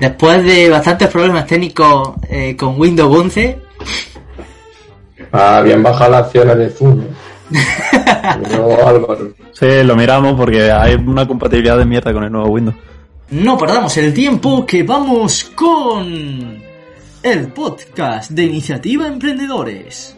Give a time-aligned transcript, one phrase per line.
[0.00, 3.58] Después de bastantes problemas técnicos eh, con Windows 11.
[5.32, 7.02] Ah, habían bajado las acciones de Zoom.
[8.52, 9.32] no, Álvaro.
[9.52, 12.76] Sí, lo miramos porque hay una compatibilidad de mierda con el nuevo Windows.
[13.30, 16.62] No perdamos el tiempo que vamos con
[17.22, 20.16] el podcast de Iniciativa Emprendedores.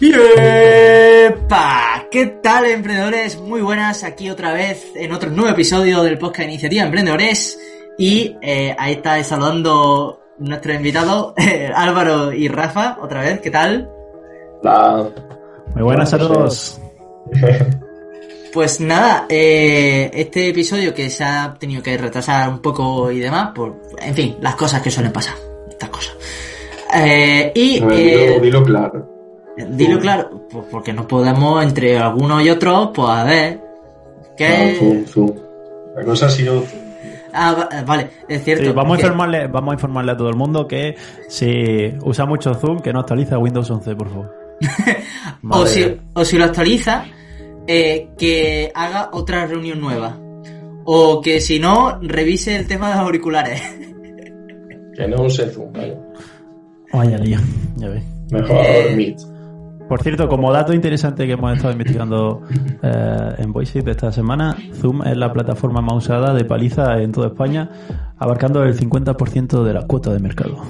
[0.00, 2.06] ¡Yepa!
[2.10, 3.38] ¿Qué tal, emprendedores?
[3.38, 7.60] Muy buenas, aquí otra vez en otro nuevo episodio del podcast de Iniciativa Emprendedores.
[7.98, 13.90] Y eh, ahí está saludando nuestro invitado, eh, Álvaro y Rafa, otra vez, ¿qué tal?
[14.62, 15.06] La...
[15.74, 16.80] Muy buenas a todos.
[18.52, 23.52] Pues nada, eh, este episodio que se ha tenido que retrasar un poco y demás,
[23.54, 25.36] por, en fin, las cosas que suelen pasar,
[25.68, 26.16] estas cosas.
[26.92, 29.19] Eh, y eh, dilo, dilo claro.
[29.56, 33.60] Dilo claro, pues porque no podemos entre algunos y otros, pues a ver,
[34.38, 34.78] No.
[34.78, 35.32] Zoom, Zoom.
[35.96, 36.64] La cosa ha sido.
[37.32, 38.64] Ah, va- vale, es cierto.
[38.64, 40.96] Sí, vamos, a informarle, vamos a informarle a todo el mundo que
[41.28, 44.34] si usa mucho Zoom, que no actualiza Windows 11, por favor.
[45.50, 47.04] o, si, o si lo actualiza,
[47.66, 50.16] eh, que haga otra reunión nueva.
[50.84, 53.60] O que si no, revise el tema de los auriculares.
[54.96, 55.94] Que no use Zoom, vaya.
[56.92, 57.38] Vaya lío,
[57.76, 58.02] ya ves.
[58.32, 58.92] Mejor Eh.
[58.96, 59.18] Meet.
[59.90, 62.42] Por cierto, como dato interesante que hemos estado investigando
[62.80, 67.26] eh, en VoiceIt esta semana, Zoom es la plataforma más usada de paliza en toda
[67.26, 67.68] España,
[68.16, 70.62] abarcando el 50% de la cuota de mercado.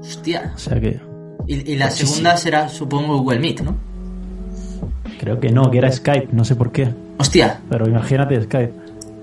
[0.00, 0.52] Hostia.
[0.54, 0.98] O sea que
[1.46, 3.76] Y, y la segunda será, supongo, Google Meet, ¿no?
[5.20, 6.88] creo que no, que era Skype, no sé por qué.
[7.18, 7.60] Hostia.
[7.68, 8.72] Pero imagínate Skype.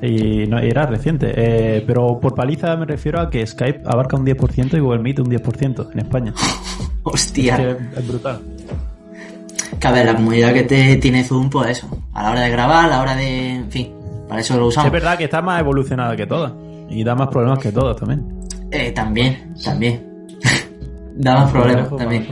[0.03, 1.33] Y no, era reciente.
[1.35, 5.21] Eh, pero por paliza me refiero a que Skype abarca un 10% y Google Meet
[5.21, 6.33] un 10% en España.
[7.03, 7.55] Hostia.
[7.55, 8.41] Es, que es brutal.
[9.79, 11.87] Que a ver, la comunidad que te tiene Zoom, pues eso.
[12.13, 13.55] A la hora de grabar, a la hora de.
[13.55, 13.93] En fin,
[14.27, 14.87] para eso lo usamos.
[14.87, 16.51] es verdad que está más evolucionada que todas.
[16.89, 18.25] Y da más problemas que todas también.
[18.71, 20.27] Eh, también, también.
[21.15, 22.27] da más problemas también.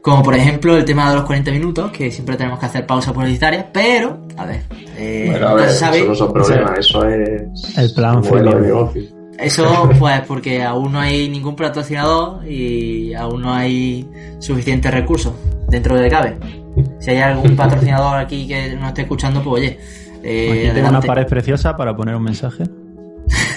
[0.00, 3.12] Como por ejemplo el tema de los 40 minutos, que siempre tenemos que hacer pausa
[3.12, 4.62] publicitaria, pero, a ver,
[4.96, 5.98] eh, Bueno, a no ver, se sabe.
[5.98, 9.02] eso no son problemas, eso es El plan negocio.
[9.38, 14.08] Eso, pues, porque aún no hay ningún patrocinador y aún no hay
[14.38, 15.34] suficientes recursos
[15.68, 16.36] dentro de cabe.
[17.00, 19.78] Si hay algún patrocinador aquí que nos esté escuchando, pues oye,
[20.22, 22.64] eh, Aquí tengo una pared preciosa para poner un mensaje.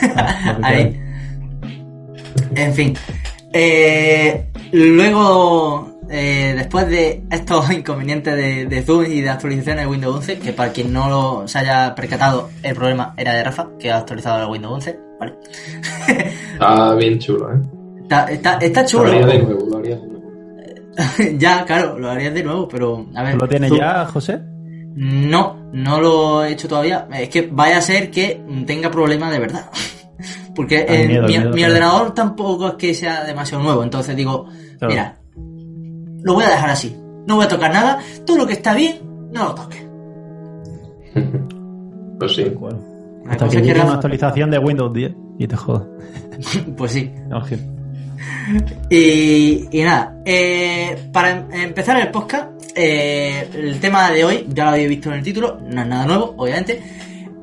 [0.04, 1.00] Ah, lo Ahí.
[2.56, 2.98] En fin.
[3.54, 10.16] Eh, luego, eh, después de estos inconvenientes de, de Zoom y de actualizaciones de Windows
[10.18, 13.92] 11, que para quien no lo, se haya percatado, el problema era de Rafa, que
[13.92, 15.34] ha actualizado el Windows 11, ¿vale?
[16.54, 17.58] Está bien chulo, ¿eh?
[18.02, 19.04] Está, está, está Lo chulo.
[19.12, 20.21] haría de nuevo, lo haría de nuevo.
[21.38, 23.34] ya, claro, lo harías de nuevo, pero a ver.
[23.34, 24.42] ¿Tú lo tienes ya, José?
[24.94, 27.08] No, no lo he hecho todavía.
[27.14, 29.70] Es que vaya a ser que tenga problemas de verdad.
[30.56, 31.74] Porque el- miedo, mi, miedo, mi claro.
[31.74, 33.84] ordenador tampoco es que sea demasiado nuevo.
[33.84, 34.48] Entonces digo,
[34.80, 34.94] Claro.
[34.94, 35.18] mira,
[36.24, 36.96] lo voy a dejar así.
[37.26, 38.00] No voy a tocar nada.
[38.26, 39.00] Todo lo que está bien,
[39.32, 39.86] no lo toques.
[42.20, 42.44] Pues sí.
[42.44, 42.78] Bueno,
[43.28, 45.88] hasta que llegue una actualización de Windows 10 y te jodas.
[46.78, 47.12] Pues sí.
[47.28, 47.42] No,
[48.90, 54.66] Y, y nada, eh, para em- empezar el podcast, eh, el tema de hoy, ya
[54.66, 56.82] lo habéis visto en el título, no es nada nuevo, obviamente,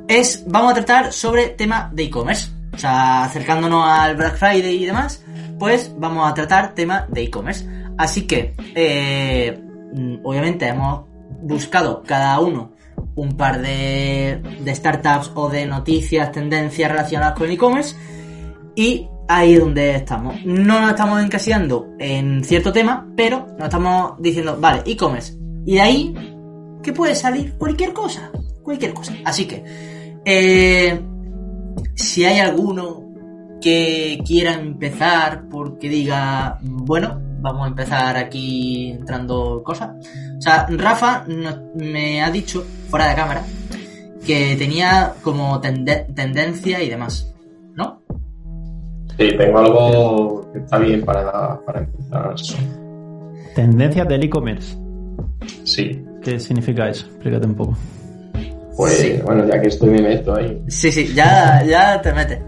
[0.07, 2.51] es, vamos a tratar sobre tema de e-commerce.
[2.75, 5.25] O sea, acercándonos al Black Friday y demás,
[5.59, 7.67] pues vamos a tratar tema de e-commerce.
[7.97, 9.59] Así que, eh,
[9.95, 11.07] mm, obviamente hemos
[11.43, 12.73] buscado cada uno
[13.17, 17.97] un par de, de startups o de noticias, tendencias relacionadas con el e-commerce
[18.77, 20.35] y ahí es donde estamos.
[20.45, 25.35] No nos estamos encasillando en cierto tema, pero nos estamos diciendo, vale, e-commerce.
[25.67, 26.15] Y de ahí,
[26.83, 28.31] que puede salir cualquier cosa.
[28.63, 29.15] Cualquier cosa.
[29.25, 29.63] Así que,
[30.25, 31.01] eh,
[31.95, 33.05] si hay alguno
[33.61, 39.91] que quiera empezar porque diga, bueno, vamos a empezar aquí entrando cosas.
[40.39, 41.25] O sea, Rafa
[41.75, 43.43] me ha dicho, fuera de cámara,
[44.25, 47.35] que tenía como tende- tendencia y demás.
[49.19, 52.35] Sí, tengo algo que está bien para, para empezar.
[53.55, 54.77] Tendencias del e-commerce.
[55.65, 56.05] Sí.
[56.23, 57.07] ¿Qué significa eso?
[57.07, 57.77] Explícate un poco.
[58.77, 59.19] Pues Sí.
[59.25, 60.63] bueno, ya que estoy me meto ahí.
[60.69, 62.39] Sí, sí, ya, ya te metes.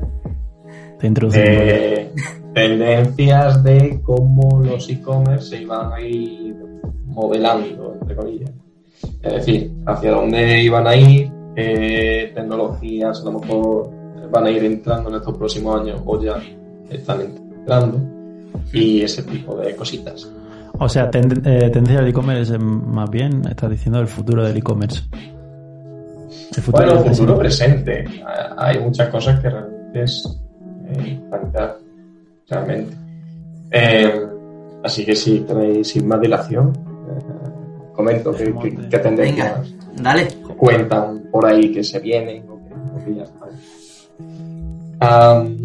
[1.00, 1.46] Te introducimos.
[1.48, 2.12] Eh,
[2.54, 6.54] tendencias de cómo los e-commerce se iban a ir
[7.06, 8.50] modelando, entre comillas.
[9.22, 11.32] Es decir, hacia dónde iban a ir,
[12.34, 13.90] tecnologías a lo mejor
[14.30, 16.40] van a ir entrando en estos próximos años o ya
[16.90, 18.00] están entrando
[18.72, 20.28] y ese tipo de cositas.
[20.78, 24.56] O sea, ten- eh, tendencia del e-commerce es más bien, estás diciendo el futuro del
[24.56, 25.02] e-commerce.
[26.56, 28.04] El futuro Bueno, del futuro presente.
[28.56, 30.38] Hay muchas cosas que realmente es
[30.88, 31.76] eh, plantear
[32.48, 32.96] realmente.
[33.70, 34.26] Eh,
[34.82, 40.28] así que si tenéis sin más dilación, eh, comento que, que, que Venga, tendencias dale.
[40.56, 43.48] cuentan por ahí que se vienen o que, o que ya están.
[45.00, 45.56] Am,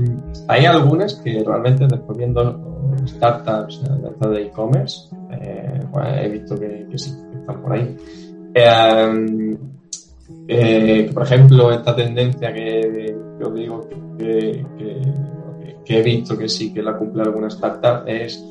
[0.48, 5.80] hay algunas que realmente después viendo startups eh, de estas de e-commerce, eh,
[6.22, 7.98] he visto que, sí, que están por ahí.
[8.54, 9.58] Eh,
[10.48, 13.88] eh, por ejemplo, esta tendencia que, os digo
[14.18, 14.66] que,
[15.88, 18.44] he visto que sí que la cumple alguna startup es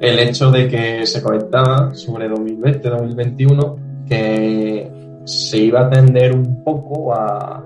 [0.00, 4.90] el hecho de que se conectaba sobre 2020-2021 que
[5.24, 7.64] se iba a tender un poco a,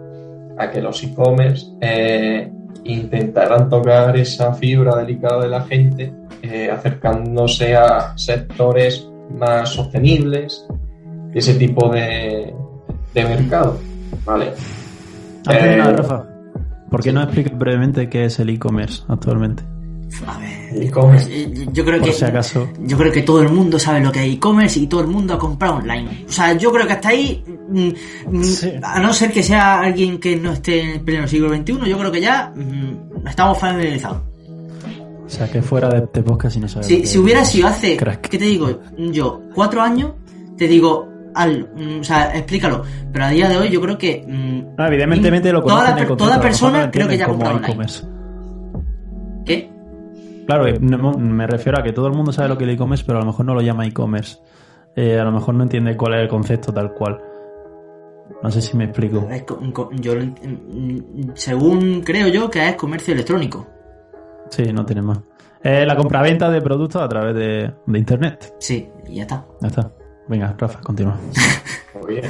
[0.73, 2.51] que los e-commerce eh,
[2.93, 6.13] intentaran tocar esa fibra delicada de la gente,
[6.43, 10.67] eh, acercándose a sectores más sostenibles,
[11.35, 12.55] ese tipo de,
[13.15, 13.79] de mercado.
[14.25, 14.53] ¿vale?
[15.47, 16.27] Antes Eh, nada, Rafa,
[16.91, 19.63] ¿por qué no explicas brevemente qué es el e-commerce actualmente?
[20.27, 21.29] A ver, E-commerce.
[21.31, 22.69] eh, yo creo que si acaso.
[22.81, 25.35] yo creo que todo el mundo sabe lo que es e-commerce y todo el mundo
[25.35, 26.25] ha comprado online.
[26.29, 27.89] O sea, yo creo que hasta ahí, mm,
[28.31, 28.73] mm, Sí.
[28.83, 31.99] a no ser que sea alguien que no esté en el pleno siglo XXI, yo
[31.99, 34.19] creo que ya mm, estamos familiarizados.
[35.27, 36.87] O sea, que fuera de, de podcast si no sabes.
[36.87, 38.29] Si, hubiera sido hace, Crack.
[38.29, 38.81] ¿qué te digo?
[38.97, 40.13] Yo, cuatro años,
[40.57, 42.85] te digo, al, mm, o sea, explícalo.
[43.13, 44.25] Pero a día de hoy yo creo que...
[44.27, 45.97] mm, No, evidentemente lo toda,
[46.31, 48.16] la persona creo que ya ha comprado online.
[50.47, 52.75] Claro, eh, no- me refiero a que todo el mundo sabe lo que es el
[52.77, 54.39] e-commerce, pero a lo mejor no lo llama e-commerce.
[54.95, 57.21] Eh, a lo mejor no entiende cuál es el concepto tal cual.
[58.43, 59.27] No sé si me explico.
[60.01, 63.67] Yo, mm, según creo yo que es comercio electrónico.
[64.51, 65.19] Sí, no tiene más.
[65.63, 68.55] Eh, la compraventa de productos a través de, de internet.
[68.59, 69.45] Sí, y ya está.
[69.61, 69.93] Ya está.
[70.29, 71.17] Venga, Rafa, continúa.
[72.01, 72.25] Muy bien.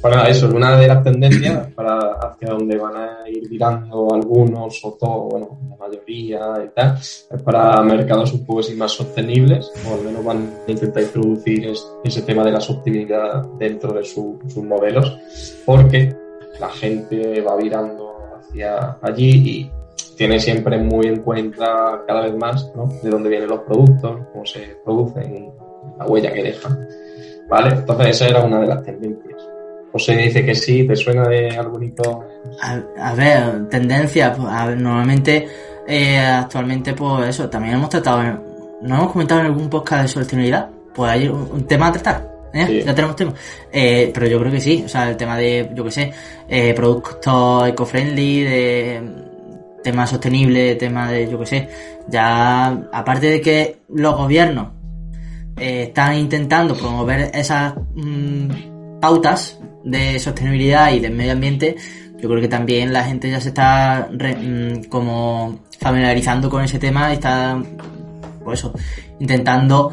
[0.00, 4.80] Bueno, eso es una de las tendencias para hacia donde van a ir virando algunos
[4.84, 9.94] o todos, bueno, la mayoría y tal, es para mercados un poco más sostenibles, o
[9.94, 14.38] al menos van a intentar introducir es- ese tema de la sostenibilidad dentro de su-
[14.46, 15.18] sus modelos,
[15.66, 16.14] porque
[16.60, 19.70] la gente va virando hacia allí y
[20.16, 22.88] tiene siempre muy en cuenta cada vez más ¿no?
[23.02, 25.50] de dónde vienen los productos, cómo se producen,
[25.98, 26.86] la huella que dejan.
[27.48, 27.70] ¿Vale?
[27.76, 29.47] Entonces esa era una de las tendencias.
[29.98, 32.24] José dice que sí, ¿te suena de algún hito?
[32.62, 32.80] A,
[33.10, 35.48] a ver, tendencia, pues, a normalmente,
[35.86, 38.40] eh, actualmente, pues eso, también hemos tratado, en-
[38.82, 42.28] no hemos comentado en algún podcast de sostenibilidad, pues hay un, un tema a tratar,
[42.54, 42.66] ¿eh?
[42.66, 42.82] Sí.
[42.86, 43.34] Ya tenemos tema.
[43.72, 46.12] Eh, pero yo creo que sí, o sea, el tema de, yo que sé,
[46.48, 49.02] eh, productos eco-friendly, de
[49.82, 51.68] tema sostenible, tema de, yo que sé,
[52.08, 54.68] ya, aparte de que los gobiernos
[55.56, 61.76] eh, están intentando promover esas mm, pautas de sostenibilidad y del medio ambiente,
[62.20, 67.10] yo creo que también la gente ya se está mm, como familiarizando con ese tema
[67.10, 67.62] y está,
[68.42, 68.72] pues eso,
[69.20, 69.92] intentando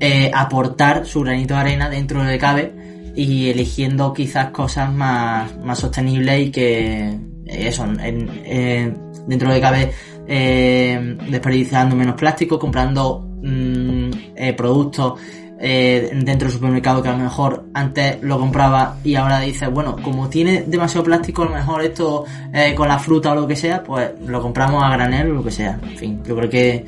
[0.00, 5.78] eh, aportar su granito de arena dentro de cabe y eligiendo quizás cosas más, más
[5.78, 7.16] sostenibles y que eh,
[7.46, 8.92] eso, eh,
[9.26, 9.92] dentro de cabe
[10.26, 14.10] desperdiciando menos plástico, comprando mm,
[14.56, 15.20] productos
[15.58, 19.96] eh, dentro del supermercado que a lo mejor antes lo compraba y ahora dices, bueno,
[20.02, 23.56] como tiene demasiado plástico, a lo mejor esto eh, con la fruta o lo que
[23.56, 25.78] sea, pues lo compramos a granel o lo que sea.
[25.82, 26.84] En fin, yo creo que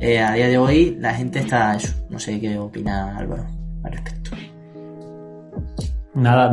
[0.00, 1.94] eh, a día de hoy la gente está eso.
[2.10, 3.46] No sé qué opina Álvaro
[3.84, 4.30] al respecto.
[6.12, 6.50] Nada,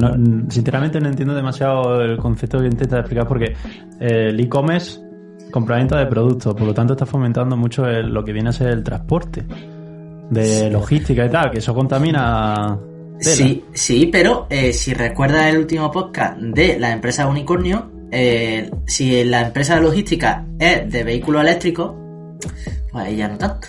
[0.50, 3.56] sinceramente no entiendo demasiado el concepto que intenta explicar porque
[4.00, 5.01] el e-commerce
[5.51, 8.68] compraventa de productos, por lo tanto está fomentando mucho el- lo que viene a ser
[8.68, 9.44] el transporte
[10.29, 12.77] de logística y tal, que eso contamina.
[13.19, 13.36] tela.
[13.36, 19.24] Sí, sí, pero eh, si recuerdas el último podcast de la empresa Unicornio, eh, si
[19.25, 21.91] la empresa de logística es de vehículos eléctricos,
[22.91, 23.67] pues ya no tanto.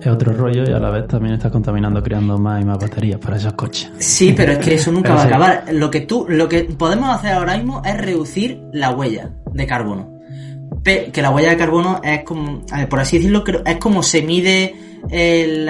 [0.00, 3.18] Es otro rollo y a la vez también está contaminando creando más y más baterías
[3.18, 3.90] para esos coches.
[3.98, 5.64] Sí, pero es que eso nunca va a acabar.
[5.72, 10.12] Lo que tú, lo que podemos hacer ahora mismo es reducir la huella de carbono.
[10.84, 14.76] Que la huella de carbono es como, por así decirlo, es como se mide
[15.10, 15.68] el,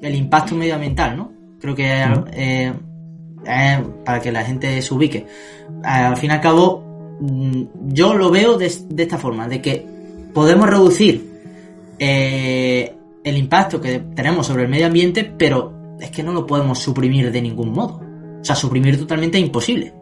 [0.00, 1.32] el impacto medioambiental, ¿no?
[1.60, 2.72] Creo que eh,
[3.44, 5.26] es para que la gente se ubique.
[5.82, 9.86] Al fin y al cabo, mm, yo lo veo de, de esta forma, de que
[10.32, 11.28] podemos reducir
[11.98, 16.78] eh, el impacto que tenemos sobre el medio ambiente, pero es que no lo podemos
[16.78, 18.00] suprimir de ningún modo.
[18.40, 19.92] O sea, suprimir totalmente es imposible,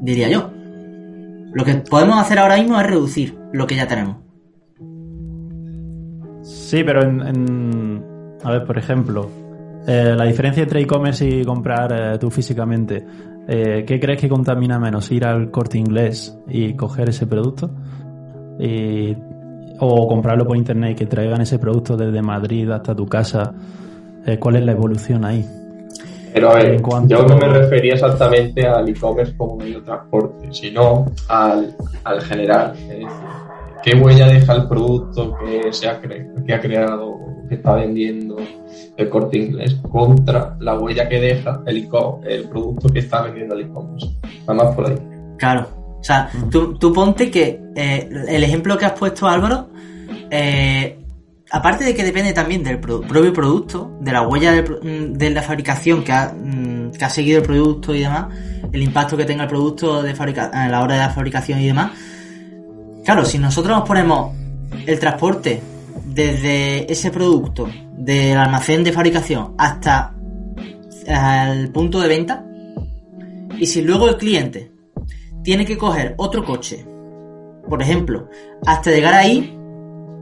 [0.00, 0.50] diría yo.
[1.52, 4.16] Lo que podemos hacer ahora mismo es reducir lo que ya tenemos.
[6.42, 8.04] Sí, pero en, en-
[8.42, 9.28] a ver, por ejemplo,
[9.86, 13.04] eh, la diferencia entre e-commerce y comprar eh, tú físicamente.
[13.48, 15.10] eh, ¿qué crees que contamina menos?
[15.10, 17.70] ¿Ir al corte inglés y coger ese producto?
[18.58, 19.16] Y-
[19.84, 23.52] o comprarlo por internet y que traigan ese producto desde Madrid hasta tu casa.
[24.24, 25.44] Eh, ¿Cuál es la evolución ahí?
[26.32, 30.48] Pero a ver, cuanto- yo no me refería exactamente al e-commerce como medio de transporte,
[30.52, 32.72] sino al, al general.
[32.76, 33.08] Es decir,
[33.82, 37.16] ¿qué huella deja el producto que, se ha, que ha creado,
[37.48, 38.36] que está vendiendo
[38.96, 41.88] el corte inglés contra la huella que deja el,
[42.28, 44.08] el producto que está vendiendo el e-commerce?
[44.46, 44.98] Nada más por ahí.
[45.38, 45.68] Claro.
[46.00, 49.68] O sea, tú, tú ponte que eh, el ejemplo que has puesto, Álvaro,
[50.30, 50.98] eh,
[51.50, 55.30] aparte de que depende también del pro- propio producto, de la huella pro- mm, de,
[55.30, 58.26] la fabricación que ha, mm, que ha seguido el producto y demás,
[58.72, 61.66] el impacto que tenga el producto de fabrica a la hora de la fabricación y
[61.68, 61.92] demás.
[63.04, 64.34] Claro, si nosotros nos ponemos
[64.86, 65.60] el transporte
[66.06, 70.14] desde ese producto, del almacén de fabricación hasta
[71.06, 72.44] el punto de venta,
[73.58, 74.72] y si luego el cliente
[75.42, 76.86] tiene que coger otro coche,
[77.68, 78.28] por ejemplo,
[78.66, 79.56] hasta llegar ahí,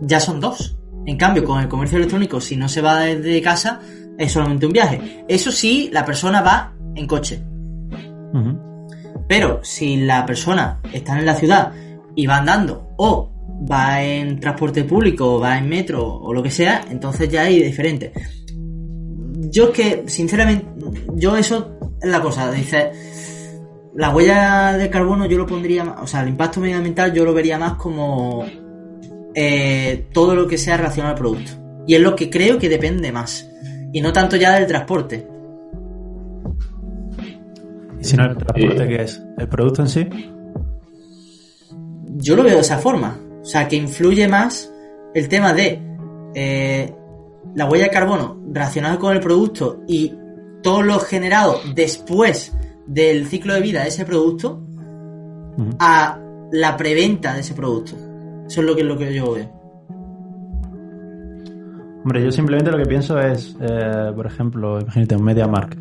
[0.03, 0.77] ya son dos.
[1.07, 3.81] En cambio, con el comercio electrónico, si no se va desde casa,
[4.19, 5.25] es solamente un viaje.
[5.29, 7.43] Eso sí, la persona va en coche.
[9.27, 11.73] Pero si la persona está en la ciudad
[12.21, 13.31] y va andando o
[13.71, 17.63] va en transporte público o va en metro o lo que sea, entonces ya hay
[17.63, 18.13] diferente.
[19.51, 20.67] Yo es que, sinceramente,
[21.15, 22.51] yo eso es la cosa.
[22.53, 22.91] Dice,
[23.95, 27.33] la huella de carbono yo lo pondría, más- o sea, el impacto medioambiental yo lo
[27.35, 28.45] vería más como
[29.35, 31.53] eh, todo lo que sea relacionado al producto.
[31.87, 33.49] Y es lo que creo que depende más.
[33.93, 35.27] Y no tanto ya del transporte.
[38.01, 38.89] Y si no, el transporte, Eh.
[38.89, 39.23] ¿qué es?
[39.39, 40.09] ¿El producto en sí?
[42.21, 43.19] Yo lo veo de esa forma.
[43.43, 44.73] O sea, que influye más
[45.15, 45.83] el tema de
[46.35, 46.95] eh,
[47.55, 50.15] la huella de carbono relacionada con el producto y
[50.63, 54.63] todo lo generado después del ciclo de vida de ese producto
[55.79, 56.19] a
[56.53, 57.95] la preventa de ese producto.
[58.47, 59.61] Eso es lo que, lo que yo veo.
[62.03, 65.77] Hombre, yo simplemente lo que pienso es, eh, por ejemplo, imagínate un MediaMark.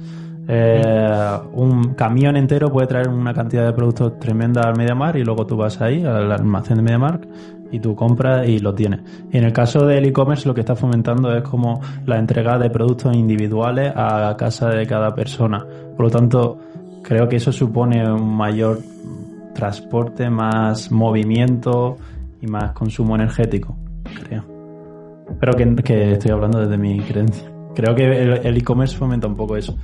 [0.51, 5.46] Eh, un camión entero puede traer una cantidad de productos tremenda al MediaMark y luego
[5.46, 7.27] tú vas ahí al almacén de MediaMark
[7.72, 9.01] y tú compras y lo tienes.
[9.32, 12.72] Y en el caso del e-commerce lo que está fomentando es como la entrega de
[12.72, 15.63] productos individuales a casa de cada persona.
[15.96, 16.58] Por lo tanto,
[17.03, 18.79] creo que eso supone un mayor
[19.53, 21.98] transporte, más movimiento
[22.41, 23.77] y más consumo energético,
[24.24, 24.46] creo.
[25.39, 25.53] Pero
[25.84, 27.51] que, estoy hablando desde mi creencia.
[27.75, 29.77] Creo que el e-commerce fomenta un poco eso.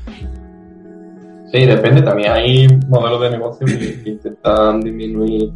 [1.51, 2.01] Sí, depende.
[2.01, 5.51] También hay modelos de negocio que, que intentan disminuir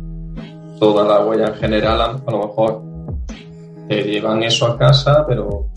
[0.80, 2.02] toda la huella en general.
[2.02, 2.82] A, lo mejor
[3.88, 5.68] te llevan eso a casa, pero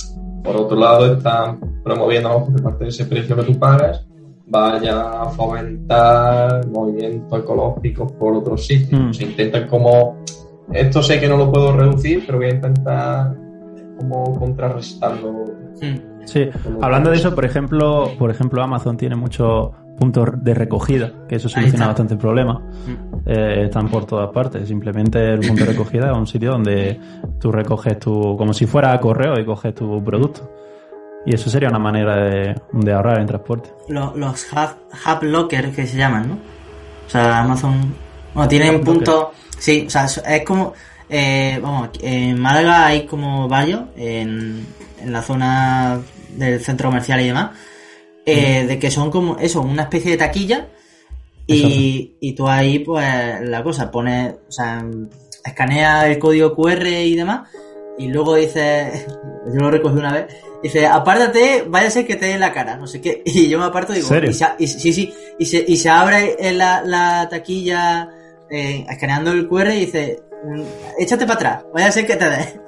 [0.42, 4.06] por otro lado están promoviendo que parte de ese precio que tú pagas
[4.46, 9.00] vaya a fomentar movimientos ecológicos por otros sitios.
[9.00, 9.12] Mm.
[9.12, 10.22] Se intentan como,
[10.72, 13.34] esto sé que no lo puedo reducir, pero voy a intentar
[13.98, 15.44] como contrarrestarlo.
[15.80, 16.12] Hmm.
[16.24, 16.48] Sí,
[16.80, 21.48] hablando de eso, por ejemplo, por ejemplo, Amazon tiene muchos puntos de recogida, que eso
[21.48, 22.54] soluciona bastante el problema.
[22.54, 23.20] Hmm.
[23.26, 24.66] Eh, están por todas partes.
[24.68, 26.98] Simplemente el punto de recogida es un sitio donde
[27.40, 30.50] tú recoges tu, como si fuera a correo y coges tu producto.
[31.24, 33.70] Y eso sería una manera de, de ahorrar en transporte.
[33.88, 36.34] Lo- los hub, hub locker que se llaman, ¿no?
[37.06, 37.94] O sea, Amazon.
[38.34, 39.28] Bueno, tienen puntos.
[39.58, 40.72] Sí, o sea, es como.
[41.08, 44.66] eh, vamos, en Málaga hay como varios en,
[45.00, 46.00] en la zona
[46.36, 47.50] del centro comercial y demás.
[48.26, 50.68] Eh, De que son como eso, una especie de taquilla.
[51.46, 54.84] Y, y tú ahí, pues, la cosa, pones, o sea,
[55.44, 57.48] escanea el código QR y demás.
[57.98, 59.06] Y luego dice,
[59.52, 60.26] yo lo recogí una vez,
[60.62, 63.22] dice, apártate, vaya a ser que te dé la cara, no sé qué.
[63.26, 64.30] Y yo me aparto y digo, ¿Serio?
[64.30, 68.08] y se, y- sí, sí, y se, y se abre en la, la taquilla
[68.50, 70.62] eh, escaneando el QR y dice, "Mm,
[70.98, 72.60] échate para atrás, vaya a ser que te dé.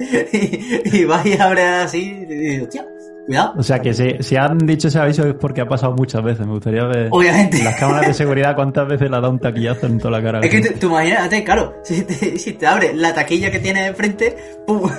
[0.92, 2.86] y, y vas y abres así y digo, hostia,
[3.26, 3.54] cuidado.
[3.56, 6.46] O sea que si, si han dicho ese aviso es porque ha pasado muchas veces.
[6.46, 7.62] Me gustaría ver Obviamente.
[7.62, 10.40] las cámaras de seguridad cuántas veces le ha dado un taquillazo en toda la cara.
[10.40, 14.36] Es que tú imagínate, claro, si te, si te abre la taquilla que tienes enfrente,
[14.66, 14.90] ¡pum!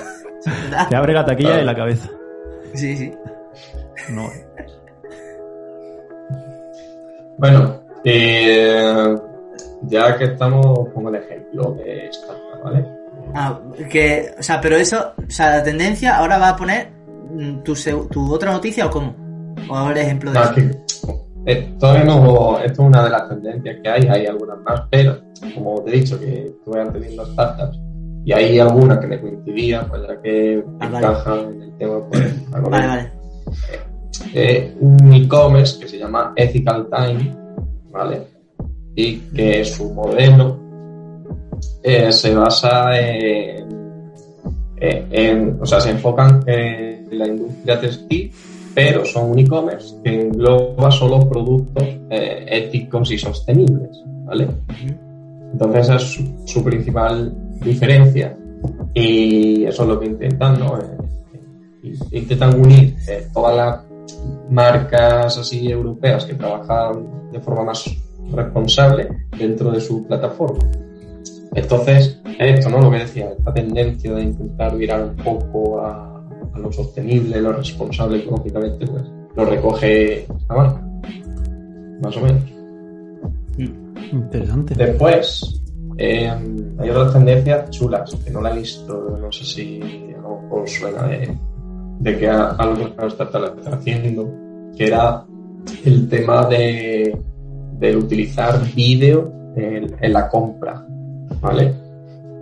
[0.89, 1.63] Te abre la taquilla Claro.
[1.63, 2.09] y la cabeza.
[2.75, 3.11] Sí, sí.
[4.09, 4.29] No.
[7.37, 9.15] Bueno, eh,
[9.83, 12.85] ya que estamos, pongo el ejemplo de Startup, ¿vale?
[13.33, 16.89] Ah, que, o sea, pero eso, o sea, la tendencia ahora va a poner
[17.63, 19.15] tu, seg- tu otra noticia o cómo?
[19.69, 20.53] O el ejemplo de No, eso.
[20.53, 24.57] es que, eh, todavía no, esto es una de las tendencias que hay, hay algunas
[24.61, 25.17] más, pero
[25.53, 27.79] como te he dicho que estuve antes viendo startups
[28.25, 30.97] y hay algunas que me coincidían, pues ya que Ah, vale.
[31.07, 33.11] encajan en el tema, pues Vale, vale.
[34.33, 37.35] eh, un e-commerce que se llama Ethical Time,
[37.91, 38.21] ¿vale?
[38.95, 40.57] y que su modelo
[41.83, 43.67] eh, se basa en,
[44.77, 48.31] en, o sea, se enfocan en la industria textil,
[48.73, 54.47] pero son un e-commerce que engloba solo productos eh, éticos y sostenibles, ¿vale?
[55.51, 58.35] Entonces esa es su, su principal diferencia
[58.93, 60.77] y eso es lo que intentan, ¿no?
[62.11, 63.79] intentan unir eh, todas las
[64.49, 67.85] marcas así europeas que trabajan de forma más
[68.31, 69.07] responsable
[69.37, 70.63] dentro de su plataforma.
[71.53, 72.81] Entonces, esto, ¿no?
[72.81, 76.14] Lo que decía, esta tendencia de intentar virar un poco a,
[76.55, 79.03] a lo sostenible, lo responsable económicamente, pues
[79.35, 80.81] lo recoge esta marca.
[82.01, 82.43] Más o menos.
[84.11, 84.75] Interesante.
[84.75, 85.61] Después,
[85.97, 86.29] eh,
[86.79, 89.81] hay otras tendencias chulas que no la he visto, no sé si
[90.17, 91.37] a lo mejor suena de,
[91.99, 94.31] de que algo que está, está haciendo,
[94.77, 95.25] que era
[95.83, 97.17] el tema de,
[97.79, 100.85] de utilizar vídeo en, en la compra,
[101.41, 101.73] ¿vale?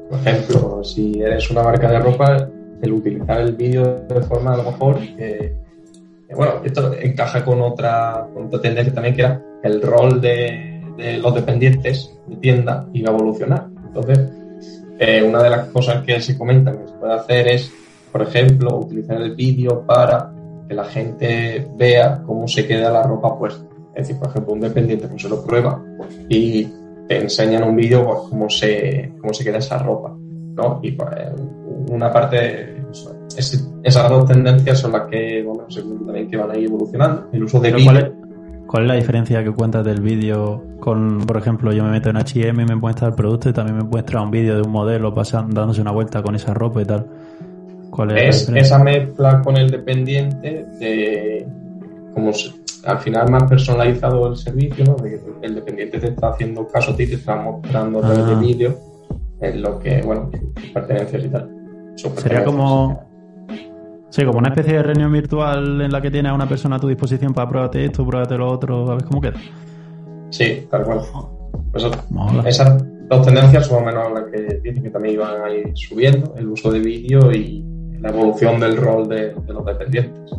[0.10, 2.50] Por ejemplo, si eres una marca de ropa,
[2.84, 5.56] el utilizar el vídeo de forma a lo mejor que,
[6.28, 10.82] que, bueno, esto encaja con otra, con otra tendencia también que era el rol de,
[10.98, 13.68] de los dependientes de tienda iba a evolucionar.
[13.88, 14.20] Entonces,
[15.00, 17.72] eh, una de las cosas que se comentan que se puede hacer es,
[18.12, 20.32] por ejemplo, utilizar el vídeo para
[20.68, 23.66] que la gente vea cómo se queda la ropa puesta.
[23.96, 25.84] Es decir, por ejemplo, un dependiente pues, se lo prueba
[26.30, 26.68] y
[27.08, 30.16] te enseñan un vídeo pues, cómo se, cómo se queda esa ropa.
[30.56, 30.80] ¿no?
[30.84, 31.10] Y pues,
[31.90, 32.73] una parte,
[33.38, 35.64] es- esas dos tendencias son las que, bueno,
[36.06, 37.28] también que van a ir evolucionando.
[37.32, 38.12] El uso de ¿cuál, es,
[38.68, 42.18] cuál es la diferencia que cuentas del vídeo con, por ejemplo, yo me meto en
[42.18, 45.14] H&M y me muestra el producto y también me muestra un vídeo de un modelo
[45.14, 47.08] pasando, dándose una vuelta con esa ropa y tal?
[47.90, 51.46] ¿Cuál es, es esa mezcla con el dependiente de
[52.14, 52.32] como
[52.86, 54.96] al final más personalizado el servicio, ¿no?
[54.96, 58.26] De que el dependiente te está haciendo caso a ti, te está mostrando a través
[58.28, 58.40] de Ah.
[58.40, 58.76] vídeo
[59.42, 61.50] en lo que, bueno, sus pertenencias y tal.
[62.18, 63.00] Sería como...
[64.14, 66.80] Sí, como una especie de reunión virtual en la que tienes a una persona a
[66.80, 69.34] tu disposición para pruébate esto, pruébate lo otro, a ver cómo queda.
[70.30, 71.00] Sí, tal cual.
[71.72, 71.84] Pues
[72.46, 75.72] esas dos tendencias son más o menos las que dicen que también iban a ir
[75.74, 77.66] subiendo, el uso de vídeo y
[78.02, 80.32] la evolución del rol de, de los dependientes.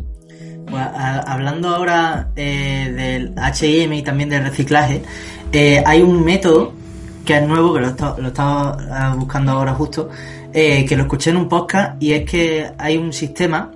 [0.67, 5.01] Pues, a- hablando ahora eh, del H&M y también del reciclaje,
[5.51, 6.71] eh, hay un método
[7.25, 10.07] que es nuevo, que lo, está- lo estaba ah, buscando ahora justo,
[10.57, 13.71] eh, que lo escuché en un podcast y es que hay un sistema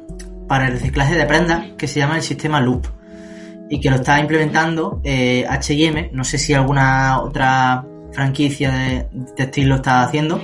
[0.48, 2.88] para el reciclaje de prendas que se llama el sistema Loop
[3.70, 9.68] y que lo está implementando eh, H&M, no sé si alguna otra franquicia de textil
[9.68, 10.42] lo está haciendo,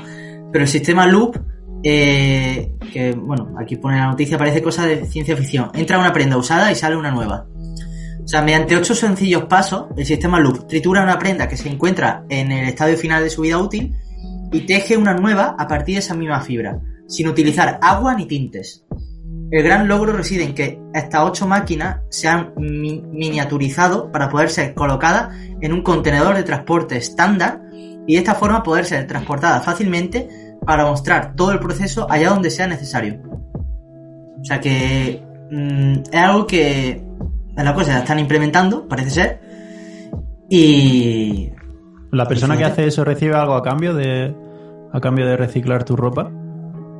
[0.51, 1.37] pero el sistema Loop
[1.81, 5.71] eh, que bueno, aquí pone la noticia, parece cosa de ciencia ficción.
[5.73, 7.45] Entra una prenda usada y sale una nueva.
[8.21, 12.25] O sea, mediante ocho sencillos pasos, el sistema Loop tritura una prenda que se encuentra
[12.27, 13.95] en el estadio final de su vida útil
[14.55, 18.85] y teje una nueva a partir de esa misma fibra, sin utilizar agua ni tintes.
[19.51, 24.49] El gran logro reside en que estas ocho máquinas se han mi- miniaturizado para poder
[24.49, 27.61] ser colocadas en un contenedor de transporte estándar
[28.07, 30.27] y de esta forma poder ser transportadas fácilmente
[30.65, 33.19] para mostrar todo el proceso allá donde sea necesario.
[34.41, 37.03] O sea que mm, es algo que
[37.55, 39.41] la cosa la están implementando, parece ser.
[40.49, 41.51] Y
[42.11, 44.33] ¿La persona que hace eso recibe algo a cambio de
[44.95, 46.31] a cambio de reciclar tu ropa?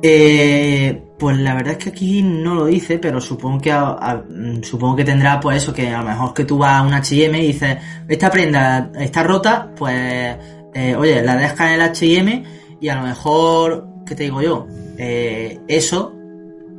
[0.02, 4.96] eh, pues la verdad es que aquí no lo dice, pero supongo que mm, supongo
[4.96, 7.46] que tendrá pues eso que a lo mejor que tú vas a un H&M y
[7.46, 7.78] dices
[8.08, 10.36] esta prenda está rota, pues
[10.74, 12.44] eh, oye la dejas en el H&M
[12.80, 14.66] y a lo mejor qué te digo yo
[14.98, 16.12] Eh, eso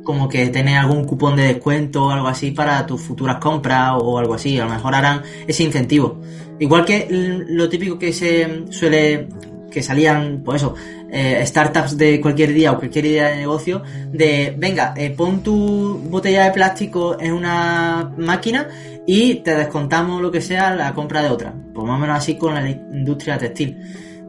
[0.04, 4.18] como que tener algún cupón de descuento o algo así para tus futuras compras o
[4.18, 4.58] algo así.
[4.58, 6.18] A lo mejor harán ese incentivo.
[6.58, 9.28] Igual que lo típico que se suele,
[9.70, 10.74] que salían, pues eso,
[11.10, 15.98] eh, startups de cualquier día o cualquier idea de negocio, de, venga, eh, pon tu
[16.10, 18.68] botella de plástico en una máquina
[19.06, 21.54] y te descontamos lo que sea la compra de otra.
[21.74, 23.76] Pues más o menos así con la industria textil.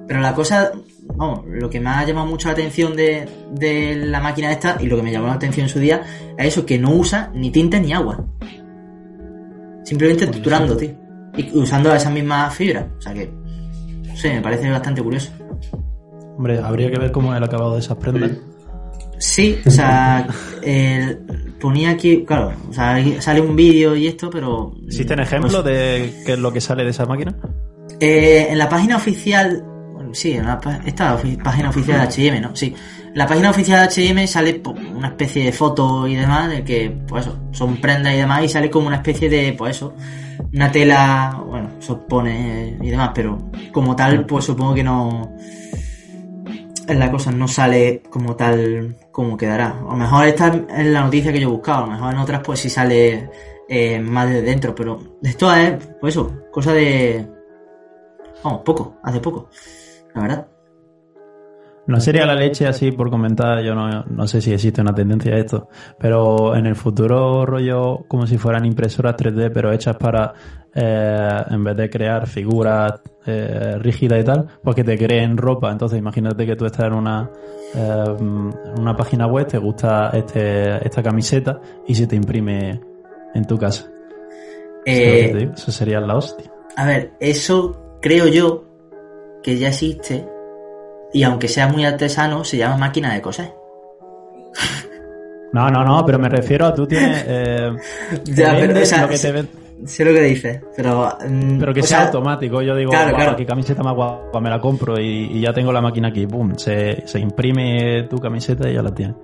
[0.08, 0.71] Pero la cosa,
[1.15, 4.88] vamos, lo que me ha llamado mucho la atención de, de la máquina esta y
[4.88, 6.02] lo que me llamó la atención en su día
[6.38, 8.25] es eso, que no usa ni tinta ni agua.
[9.84, 10.91] Simplemente triturando, tío.
[11.36, 12.86] Y usando esas mismas fibras.
[12.97, 13.32] O sea que,
[14.19, 15.32] sé, me parece bastante curioso.
[16.38, 18.32] Hombre, habría que ver cómo es el acabado de esas prendas.
[19.17, 20.27] Sí, o sea,
[20.62, 21.17] el-
[21.60, 24.73] ponía aquí, claro, o sea, ahí sale un vídeo y esto, pero...
[24.86, 27.36] ¿Existen pues, ejemplos de qué es lo que sale de esa máquina?
[27.99, 29.62] Eh, en la página oficial,
[30.13, 32.55] sí, en la, esta es la ofi- página oficial de H&M, ¿no?
[32.55, 32.73] Sí.
[33.13, 34.62] La página oficial de H&M sale
[34.95, 38.50] una especie de foto y demás de que, pues eso, son prendas y demás y
[38.50, 39.93] sale como una especie de, pues eso,
[40.54, 45.36] una tela, bueno, se pone y demás, pero como tal, pues supongo que no,
[46.88, 49.80] la cosa no sale como tal como quedará.
[49.80, 52.19] A lo mejor esta es la noticia que yo he buscado, a lo mejor en
[52.19, 53.30] otras pues sí sale
[53.67, 57.28] eh, más de dentro, pero esto es, pues eso, cosa de...
[58.43, 59.50] Vamos, poco, hace poco,
[60.13, 60.48] la verdad.
[61.89, 65.34] No sería la leche así por comentar, yo no, no sé si existe una tendencia
[65.34, 70.32] a esto, pero en el futuro rollo como si fueran impresoras 3D, pero hechas para,
[70.75, 75.71] eh, en vez de crear figuras eh, rígidas y tal, pues que te creen ropa.
[75.71, 77.28] Entonces imagínate que tú estás en una,
[77.73, 82.80] eh, en una página web, te gusta este, esta camiseta y se te imprime
[83.34, 83.89] en tu casa.
[84.86, 85.52] ¿Sabes lo que Eh?
[85.56, 86.52] Eso sería la hostia.
[86.75, 88.65] a ver, eso creo yo
[89.41, 90.38] que ya existe
[91.13, 93.52] y aunque sea muy artesano, se llama máquina de coser.
[95.52, 97.24] No, no, no, pero me refiero a tú tienes...
[97.28, 97.72] eh,
[98.26, 99.50] Ya, pero, o sea, lo que te ven-
[99.86, 101.17] Sé lo que dices, pero...
[101.28, 102.62] mm, Pero que sea sea, automático.
[102.62, 103.38] Yo digo, Claro, "Guau, claro.
[103.38, 106.26] qué camiseta más guapa, me la compro y, y ya tengo la máquina aquí.
[106.26, 109.15] Boom, se, se imprime tu camiseta y ya la tienes.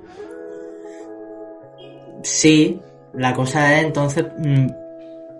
[2.23, 2.79] Sí,
[3.13, 4.67] la cosa es entonces, mm,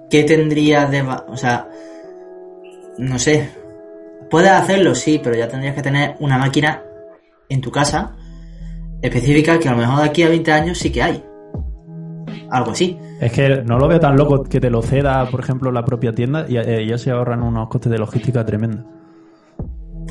[0.10, 1.02] ¿qué tendrías de...
[1.02, 1.68] O sea,
[2.98, 3.50] no sé.
[4.30, 6.84] Puedes hacerlo, sí, pero ya tendrías que tener una máquina
[7.50, 8.16] en tu casa
[9.02, 11.24] específica que a lo mejor de aquí a 20 años sí que hay.
[12.50, 12.98] Algo así.
[13.20, 16.14] Es que no lo veo tan loco que te lo ceda, por ejemplo, la propia
[16.14, 18.86] tienda y eh, ya se ahorran unos costes de logística tremendos.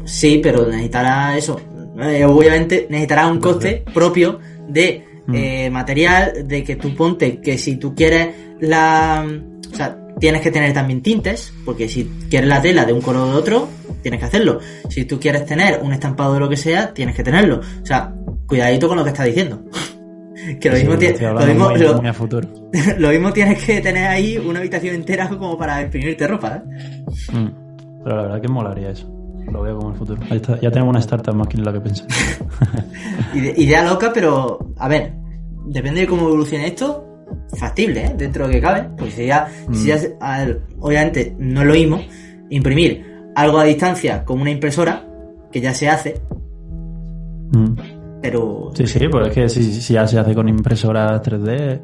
[0.04, 1.60] Sí, pero necesitará eso.
[1.98, 5.34] Eh, obviamente necesitará un coste propio de Mm.
[5.34, 9.26] eh, material, de que tú ponte que si tú quieres la...
[9.72, 13.22] O sea, tienes que tener también tintes, porque si quieres la tela de un color
[13.28, 13.68] o de otro,
[14.04, 14.60] tienes que hacerlo.
[14.88, 17.60] Si tú quieres tener un estampado de lo que sea, tienes que tenerlo.
[17.82, 18.14] O sea,
[18.46, 19.64] cuidadito con lo que estás diciendo.
[20.60, 22.48] que lo mismo, tie- estoy lo, mismo, muy- lo- muy a futuro.
[22.98, 27.02] lo mismo tienes que tener ahí una habitación entera como para imprimirte ropa, ¿eh?
[27.32, 27.48] Mm.
[28.04, 29.10] Pero la verdad que molaría eso.
[29.50, 30.20] Lo veo como el futuro.
[30.30, 32.06] Ahí está, ya tenemos una startup más que en la que pensar.
[33.34, 35.12] Ide- Idea loca, pero a ver,
[35.66, 37.06] depende de cómo evolucione esto,
[37.58, 38.14] factible, ¿eh?
[38.16, 38.88] dentro de lo que cabe.
[38.96, 42.00] Porque si ya, si ya se- a ver, obviamente no es lo mismo
[42.50, 45.04] imprimir algo a distancia con una impresora,
[45.50, 46.20] que ya se hace,
[47.52, 47.74] Mm.
[48.20, 51.80] pero Sí, sí, pues es que si, ya se hace con impresoras 3D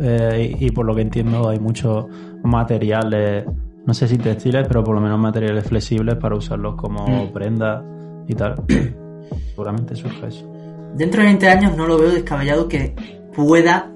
[0.00, 2.06] eh, y, y por lo que entiendo hay muchos
[2.44, 3.44] materiales,
[3.84, 7.32] no sé si textiles, pero por lo menos materiales flexibles para usarlos como Mm.
[7.32, 7.82] prenda
[8.28, 8.54] y tal.
[9.50, 10.46] Seguramente surja eso.
[10.94, 12.94] dentro de 20 años no lo veo descabellado que
[13.34, 13.90] pueda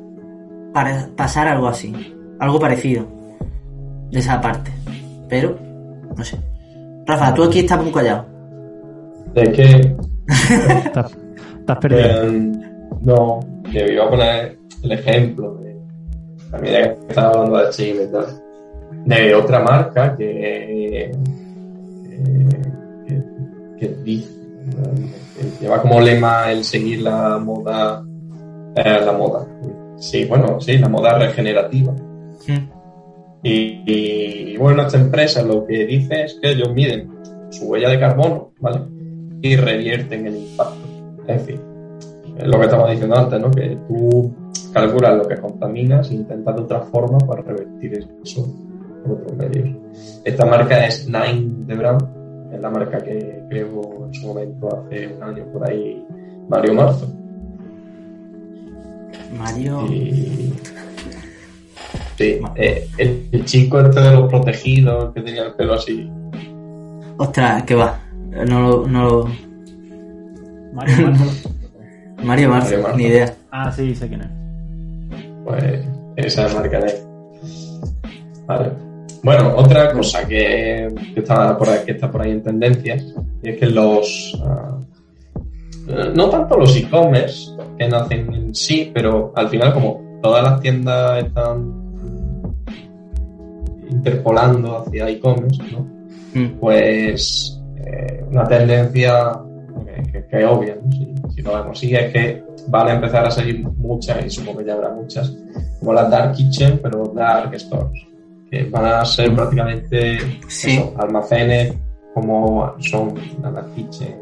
[1.17, 1.95] pasar algo así,
[2.41, 3.07] algo parecido
[4.11, 4.71] de esa parte.
[5.29, 5.57] Pero,
[6.17, 6.38] no sé.
[7.12, 8.25] Rafa, tú aquí estás muy callado.
[9.35, 9.96] Es que
[10.85, 11.16] Estás,
[11.61, 12.01] estás perdido.
[12.01, 12.53] Eh,
[13.03, 15.77] no, que iba a poner el ejemplo de,
[16.51, 18.27] también ya que estaba hablando de H&M y tal,
[19.05, 21.11] de otra marca que,
[23.07, 23.16] que,
[23.79, 24.31] que dice,
[25.37, 28.03] que lleva como lema el seguir la moda,
[28.77, 29.46] eh, la moda,
[29.98, 31.92] sí, bueno, sí, la moda regenerativa.
[32.46, 32.82] Mm.
[33.42, 37.11] Y, y, bueno, esta empresa lo que dice es que ellos miden
[37.50, 38.83] su huella de carbono, ¿vale?
[39.40, 40.87] Y revierten el impacto.
[41.26, 41.61] En fin,
[42.38, 43.50] es lo que estaba diciendo antes, ¿no?
[43.50, 44.33] Que tú
[44.72, 48.46] calculas lo que contaminas e intentas de otra forma para revertir eso
[49.05, 49.76] por otros medios.
[50.24, 55.09] Esta marca es Nine de Brand, es la marca que creo en su momento hace
[55.09, 56.05] un año por ahí
[56.48, 57.12] Mario Marzo.
[59.37, 59.87] Mario.
[59.88, 60.52] Y...
[62.22, 66.08] Sí, eh, el, el chico este de los protegidos que tenía el pelo así.
[67.16, 67.98] Ostras, que va.
[68.46, 68.87] No lo.
[68.87, 69.28] No lo-
[70.72, 71.50] Mario Marzo,
[72.22, 72.76] Mario Marzo.
[72.96, 73.35] ni idea.
[73.50, 74.28] Ah, sí, sé quién es.
[75.44, 75.80] Pues
[76.16, 76.94] esa marca de
[78.46, 78.70] Vale.
[79.24, 83.04] Bueno, otra cosa que, que está por ahí, que está por ahí en tendencias
[83.42, 84.78] es que los ah,
[86.14, 91.24] no tanto los e-commerce que nacen en sí, pero al final como todas las tiendas
[91.24, 91.82] están
[93.92, 95.87] interpolando hacia e-commerce, ¿no?
[96.35, 96.59] Mm.
[96.61, 99.33] pues eh, una tendencia
[99.85, 100.90] que, que- que es obvia, ¿no?
[100.90, 104.59] si, si lo vemos así, es que van a empezar a salir muchas, y supongo
[104.61, 105.35] que ya habrá muchas,
[105.78, 108.07] como las Dark Kitchen, pero Dark Stores,
[108.50, 110.72] que van a ser prácticamente Sí.
[110.72, 111.74] eso, almacenes
[112.14, 114.14] como son las Dark Kitchen,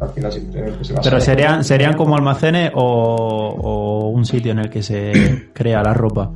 [0.00, 1.38] al final simplemente se va a Pero saber.
[1.38, 5.12] serían, serían como almacenes o, o un sitio en el que se
[5.52, 6.30] crea la ropa.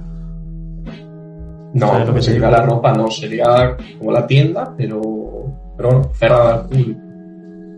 [1.74, 5.00] No, ¿Sabes lo que sería la ropa no, sería como la tienda, pero,
[5.76, 7.00] pero bueno, cerrada al público.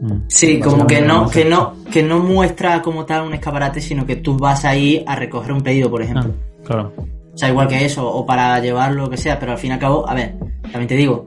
[0.03, 0.13] Mm.
[0.29, 4.17] Sí, como que no, que no, que no muestra como tal un escaparate, sino que
[4.17, 6.33] tú vas ahí a recoger un pedido, por Ah, ejemplo.
[6.65, 6.93] claro.
[7.35, 9.75] O sea, igual que eso, o para llevar lo que sea, pero al fin y
[9.75, 11.27] al cabo, a ver, también te digo,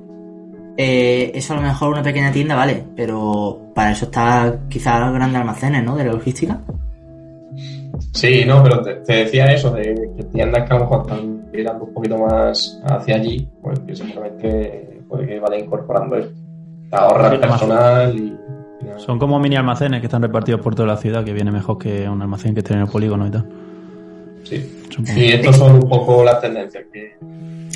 [0.78, 5.14] eh, eso a lo mejor una pequeña tienda, vale, pero para eso está quizás los
[5.14, 5.96] grandes almacenes, ¿no?
[5.96, 6.60] De la logística.
[8.14, 11.39] Sí, no, pero te, te decía eso, de que tiendas que a lo mejor están
[11.60, 16.34] tirando un poquito más hacia allí, pues que seguramente puede que vayan incorporando esto.
[16.34, 18.38] Sí, además- personal y...
[18.82, 19.00] y nada.
[19.00, 22.08] Son como mini almacenes que están repartidos por toda la ciudad, que viene mejor que
[22.08, 23.46] un almacén que esté en el polígono y tal.
[24.44, 24.84] Sí.
[24.90, 25.20] Supongo.
[25.20, 27.16] Y estos son un poco las tendencias que...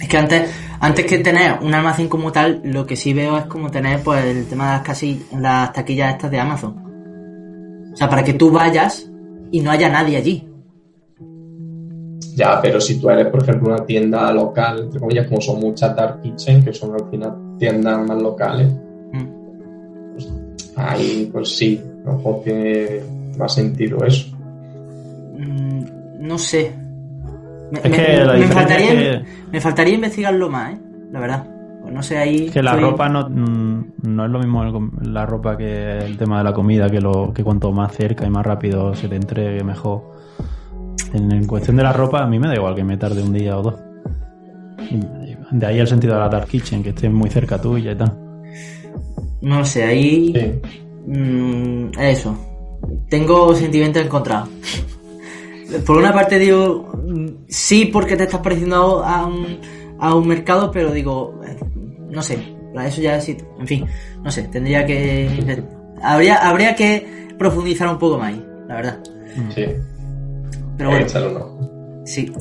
[0.02, 3.46] Es que antes, antes que tener un almacén como tal, lo que sí veo es
[3.46, 7.92] como tener pues el tema de las casi las taquillas estas de Amazon.
[7.94, 9.08] O sea, para que tú vayas
[9.52, 10.48] y no haya nadie allí.
[12.36, 15.96] Ya, pero si tú eres, por ejemplo, una tienda local, entre comillas, como son muchas
[15.96, 18.72] Dark Kitchen, que son al final tiendas más locales,
[19.12, 19.28] Mm.
[20.76, 22.88] ahí pues sí, a lo mejor tiene
[23.38, 24.28] más sentido eso.
[25.38, 25.84] Mm,
[26.28, 26.72] no sé.
[27.72, 30.78] Me, Es me- que la me faltaría, es me faltaría investigarlo más, ¿eh?
[31.12, 31.44] La verdad.
[31.82, 32.50] Pues no sé, ahí...
[32.50, 34.64] que la ropa no, mm, no es lo mismo
[35.02, 38.30] la ropa que el tema de la comida, que, lo, que cuanto más cerca y
[38.30, 40.13] más rápido se te entregue, mejor.
[41.14, 43.58] En, cuestión de la ropa, a mí me da igual que me tarde un día
[43.58, 43.76] o dos.
[45.52, 48.18] De ahí el sentido de la Dark Kitchen, que esté muy cerca tuya y tal.
[49.42, 50.34] No sé, ahí...
[50.34, 50.82] Sí.
[51.06, 52.36] Mm, eso.
[53.10, 54.50] Tengo sentimientos encontrados.
[55.86, 59.60] Por una parte digo, mm, sí porque te estás pareciendo a un,
[60.00, 61.58] a un mercado, pero digo, eh,
[62.10, 62.38] no sé,
[62.74, 63.86] para eso ya sí, en fin,
[64.24, 65.64] no sé, tendría que...
[66.02, 69.00] Habría, habría que profundizar un poco más ahí, la verdad.
[69.56, 69.66] Sí.
[70.78, 71.08] Pero bueno,
[72.06, 72.32] sí.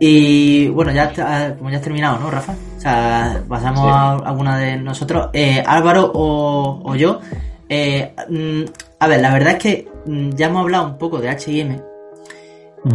[0.00, 2.54] Y bueno, ya está- como ya has terminado, ¿no, Rafa?
[2.76, 3.88] O sea, pasamos Sí.
[3.90, 5.28] a alguna de nosotros.
[5.34, 7.20] Eh, Álvaro o, o yo.
[7.68, 8.62] Eh, mm,
[8.98, 11.80] a ver, la verdad es que mm, ya hemos hablado un poco de HM.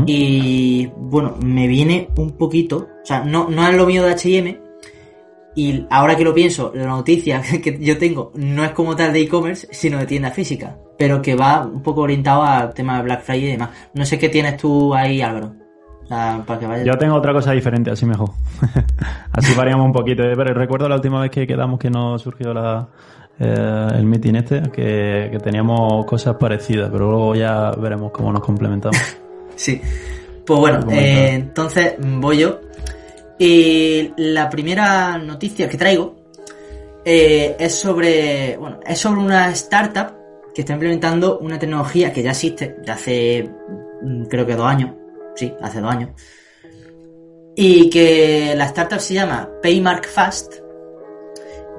[0.07, 2.87] Y bueno, me viene un poquito.
[3.03, 4.57] O sea, no, no es lo mío de HM.
[5.55, 9.21] Y ahora que lo pienso, la noticia que yo tengo no es como tal de
[9.21, 10.77] e-commerce, sino de tienda física.
[10.97, 13.69] Pero que va un poco orientado al tema de Black Friday y demás.
[13.93, 15.53] No sé qué tienes tú ahí, Álvaro.
[16.03, 16.83] O sea, para que vaya.
[16.83, 18.29] Yo tengo otra cosa diferente, así mejor.
[19.31, 20.23] así variamos un poquito.
[20.23, 22.87] Pero recuerdo la última vez que quedamos que nos surgió la,
[23.39, 28.41] eh, el meeting este, que, que teníamos cosas parecidas, pero luego ya veremos cómo nos
[28.41, 28.97] complementamos.
[29.57, 29.81] Sí.
[30.45, 32.59] Pues bueno, eh, entonces voy yo.
[33.37, 36.15] Y la primera noticia que traigo
[37.03, 38.57] eh, es sobre.
[38.57, 40.13] Bueno, es sobre una startup
[40.53, 43.49] que está implementando una tecnología que ya existe de hace
[44.01, 44.91] mm, creo que dos años.
[45.35, 46.11] Sí, hace dos años.
[47.55, 50.55] Y que la startup se llama Paymark Fast.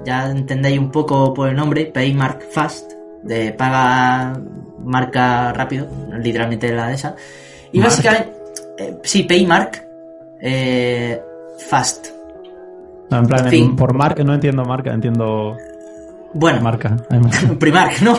[0.05, 2.93] Ya entendéis un poco por el nombre, Paymark Fast,
[3.23, 4.39] de paga
[4.85, 5.89] marca rápido,
[6.19, 7.17] literalmente la de esa.
[7.73, 7.91] Y Mark.
[7.91, 8.33] básicamente,
[8.79, 9.87] eh, sí, Paymark
[10.41, 11.21] eh,
[11.69, 12.09] Fast.
[13.11, 15.57] No, en plan, En por marca, no entiendo marca, entiendo
[16.35, 16.97] Bueno, marca.
[17.59, 18.19] Primark, ¿no?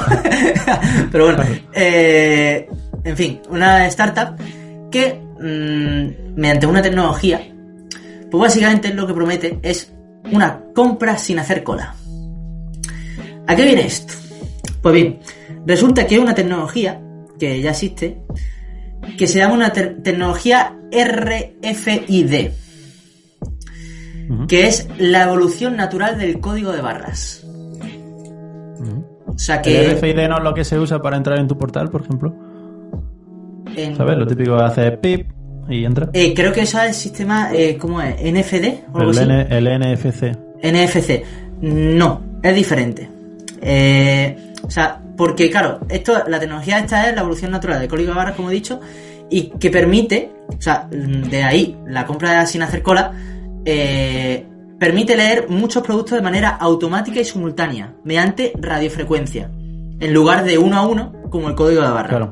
[1.12, 2.70] Pero bueno, eh,
[3.04, 4.36] en fin, una startup
[4.90, 7.42] que mm, mediante una tecnología,
[8.32, 9.92] pues básicamente lo que promete es
[10.32, 11.94] una compra sin hacer cola.
[13.46, 14.14] ¿A qué viene esto?
[14.82, 15.20] Pues bien,
[15.66, 17.02] resulta que hay una tecnología
[17.40, 18.22] que ya existe
[19.18, 22.52] que se llama una te- tecnología RFID,
[24.48, 27.44] Que es la evolución natural del código de barras.
[29.26, 31.58] O sea El que RFID no es lo que se usa para entrar en tu
[31.58, 32.34] portal, por ejemplo.
[33.76, 34.18] en- ¿Sabes?
[34.18, 35.28] Lo típico de hacer pip
[35.70, 36.10] y entra.
[36.14, 38.16] Eh, creo que eso es el sistema, eh, ¿cómo es?
[38.20, 38.86] ¿NFD?
[38.94, 39.30] o algo El, así?
[39.30, 40.32] N- el NFC.
[40.64, 41.24] NFC.
[41.62, 43.08] No, es diferente.
[43.62, 48.10] Eh, o sea, porque claro, esto, la tecnología esta es la evolución natural del código
[48.12, 48.80] de barras, como he dicho,
[49.30, 53.12] y que permite, o sea, de ahí la compra sin hacer cola,
[53.66, 54.46] eh,
[54.80, 59.50] permite leer muchos productos de manera automática y simultánea, mediante radiofrecuencia,
[60.00, 62.10] en lugar de uno a uno, como el código de barra.
[62.10, 62.32] Claro.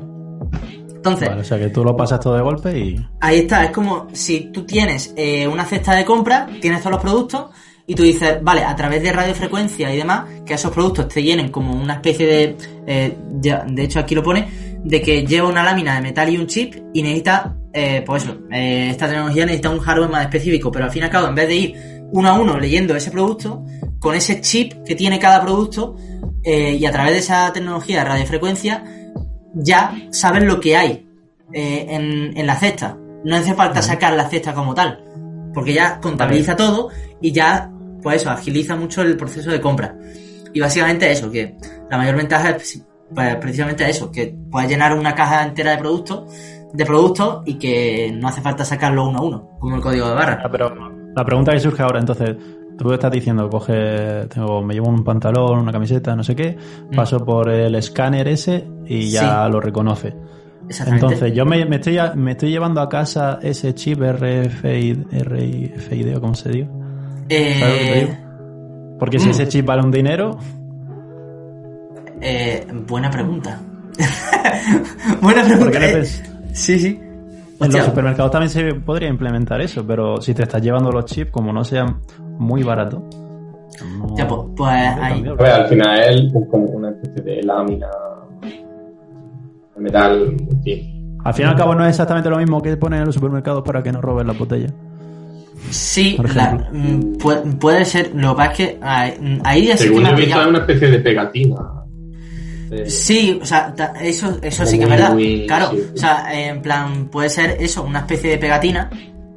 [0.94, 2.96] Entonces, Vale, o sea que tú lo pasas todo de golpe y.
[3.20, 7.00] Ahí está, es como si tú tienes eh, una cesta de compra, tienes todos los
[7.02, 7.46] productos
[7.86, 11.50] y tú dices, vale, a través de radiofrecuencia y demás, que esos productos te llenen
[11.50, 12.56] como una especie de,
[12.88, 16.38] eh, ya- de hecho aquí lo pone, de que lleva una lámina de metal y
[16.38, 20.70] un chip y necesita, eh, pues eso, eh, esta tecnología necesita un hardware más específico,
[20.70, 21.74] pero al fin y al cabo, en vez de ir
[22.12, 23.64] uno a uno leyendo ese producto,
[23.98, 25.96] con ese chip que tiene cada producto
[26.44, 28.84] eh, y a través de esa tecnología de radiofrecuencia,
[29.54, 31.08] ya sabes lo que hay
[31.52, 32.96] eh, en, en la cesta.
[33.24, 35.02] No hace falta sacar la cesta como tal,
[35.52, 37.72] porque ya contabiliza todo y ya,
[38.02, 39.98] pues eso, agiliza mucho el proceso de compra.
[40.54, 41.56] Y básicamente eso, que
[41.90, 46.32] la mayor ventaja es pues, precisamente eso, que puedes llenar una caja entera de productos,
[46.72, 50.14] de productos y que no hace falta sacarlo uno a uno, como el código de
[50.14, 50.40] barra.
[50.44, 50.74] Ah, pero
[51.14, 52.36] la pregunta que surge ahora, entonces,
[52.76, 56.56] tú estás diciendo, coge, tengo, me llevo un pantalón, una camiseta, no sé qué,
[56.90, 56.94] Mm.
[56.94, 60.14] paso por el escáner ese y ya lo reconoce.
[60.68, 61.06] Exactamente.
[61.06, 66.20] Entonces, yo me, me estoy, me estoy llevando a casa ese chip RFID, RFID o
[66.20, 66.68] como se diga.
[67.28, 68.18] Eh.
[68.98, 69.30] Porque si mm.
[69.30, 70.38] ese chip vale un dinero,
[72.20, 73.60] eh, buena pregunta.
[75.20, 75.78] buena ¿por pregunta.
[75.78, 76.04] no eh.
[76.52, 76.98] Sí, sí.
[76.98, 81.06] En Hostia, los supermercados también se podría implementar eso, pero si te estás llevando los
[81.06, 82.00] chips, como no sean
[82.38, 83.00] muy baratos.
[83.98, 85.12] no- Ya, pues- pues no ahí.
[85.14, 85.32] cambia.
[85.32, 87.88] A ver, al final es como una especie de lámina
[89.74, 90.36] de metal.
[91.24, 93.62] Al fin y al cabo no es exactamente lo mismo que ponen en los supermercados
[93.64, 94.72] para que no roben las botellas.
[95.70, 97.16] Sí, la- mm,
[97.58, 98.12] puede, ser.
[98.14, 100.46] Lo que pasa es que ahí, ahí ya sí que Según he ha visto, es
[100.46, 101.56] una especie de pegatina.
[102.86, 105.16] Sí, o sea, ta- eso, eso sí que es verdad.
[105.46, 108.90] claro, o sea, en plan, puede ser eso, una especie de pegatina.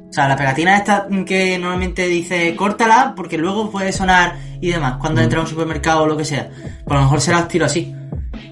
[0.08, 4.96] O sea, la pegatina esta que normalmente dice córtala porque luego puede sonar y demás
[4.98, 6.48] cuando entra a un supermercado o lo que sea.
[6.84, 7.94] Pues a lo mejor será estilo así.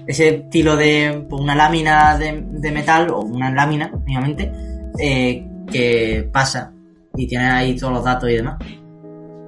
[0.07, 4.49] Ese estilo de pues, una lámina de, de metal o una lámina, mínimamente,
[4.99, 6.71] eh, que pasa
[7.17, 8.55] y tiene ahí todos los datos y demás.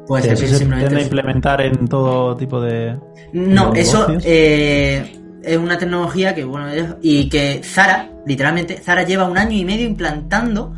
[0.05, 2.97] Puede Sí, ser eso que se simplemente implementar en todo tipo de...
[3.31, 9.29] no, ¿Los eso eh, es una tecnología que, bueno, y que Zara, literalmente, Zara lleva
[9.29, 10.73] un año y medio implantando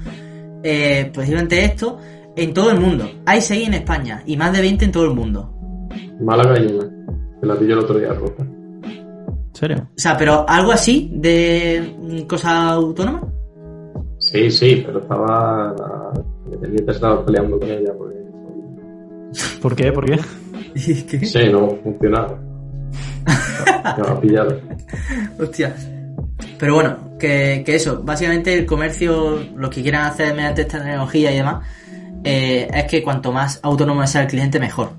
[0.63, 1.99] eh, precisamente esto
[2.35, 3.09] en todo el mundo.
[3.25, 5.53] Hay 6 en España y más de 20 en todo el mundo.
[6.21, 6.89] Mala gallina.
[7.39, 8.43] Que la pillé el otro día rota.
[8.43, 9.89] ¿En serio?
[9.89, 13.21] O sea, pero algo así de mm, cosa autónoma.
[14.19, 15.75] Sí, sí, pero estaba.
[15.77, 18.19] La dependiente estaba peleando con ella porque.
[19.61, 19.91] ¿Por qué?
[19.91, 20.19] ¿Por qué?
[21.21, 22.39] No sé, no funcionaba.
[23.83, 24.59] A pillar.
[25.39, 25.75] Hostia.
[26.59, 31.31] Pero bueno, que, que eso, básicamente el comercio, lo que quieran hacer mediante esta tecnología
[31.31, 31.65] y demás,
[32.23, 34.89] eh, es que cuanto más autónomo sea el cliente, mejor.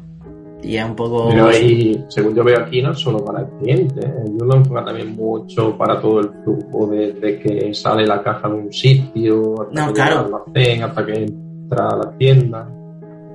[0.63, 1.29] Y es un poco...
[1.29, 4.01] Pero ahí, según yo veo aquí, no es solo para el cliente.
[4.07, 4.25] ¿eh?
[4.39, 8.55] Yo lo enfoco también mucho para todo el flujo desde que sale la caja de
[8.55, 10.11] un sitio, hasta No, que claro.
[10.17, 12.69] llega al almacén, hasta que entra a la tienda.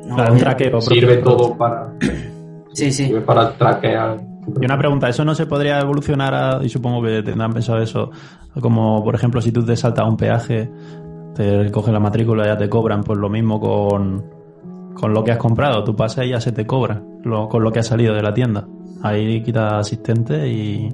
[0.05, 0.81] No, Claro, un traqueo.
[0.81, 1.37] Sirve propio.
[1.37, 1.93] todo para,
[2.73, 3.05] Sí, sí.
[3.05, 4.19] sirve para traquear.
[4.61, 8.11] Y una pregunta, ¿eso no se podría evolucionar a- y supongo que tendrán pensado eso,
[8.61, 10.69] como por ejemplo si tú te saltas un peaje,
[11.35, 14.25] te cogen la matrícula y ya te cobran, pues lo mismo con,
[14.93, 17.71] con lo que has comprado, tú pasas y ya se te cobra lo- con lo
[17.71, 18.67] que ha salido de la tienda.
[19.03, 20.89] Ahí quitas asistente y...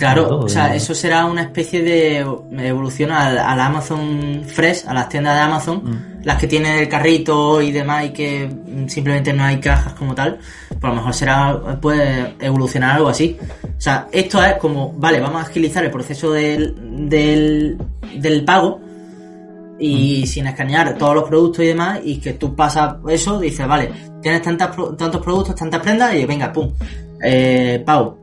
[0.00, 0.74] Claro, todo, o sea, ¿no?
[0.74, 2.18] eso será una especie de
[2.66, 6.24] evolución al, al Amazon Fresh, a las tiendas de Amazon, Mm.
[6.24, 10.14] las que tienen el carrito y demás y que mm, simplemente no hay cajas como
[10.14, 13.36] tal, pues a lo mejor será, puede evolucionar algo así.
[13.64, 16.74] O sea, esto es como, vale, vamos a agilizar el proceso del,
[17.08, 17.78] del,
[18.16, 18.80] del pago
[19.78, 23.90] y sin escanear todos los productos y demás y que tú pasas eso, dices, vale,
[24.20, 26.70] tienes tantas, tantos productos, tantas prendas y venga, pum,
[27.22, 28.19] eh, pago.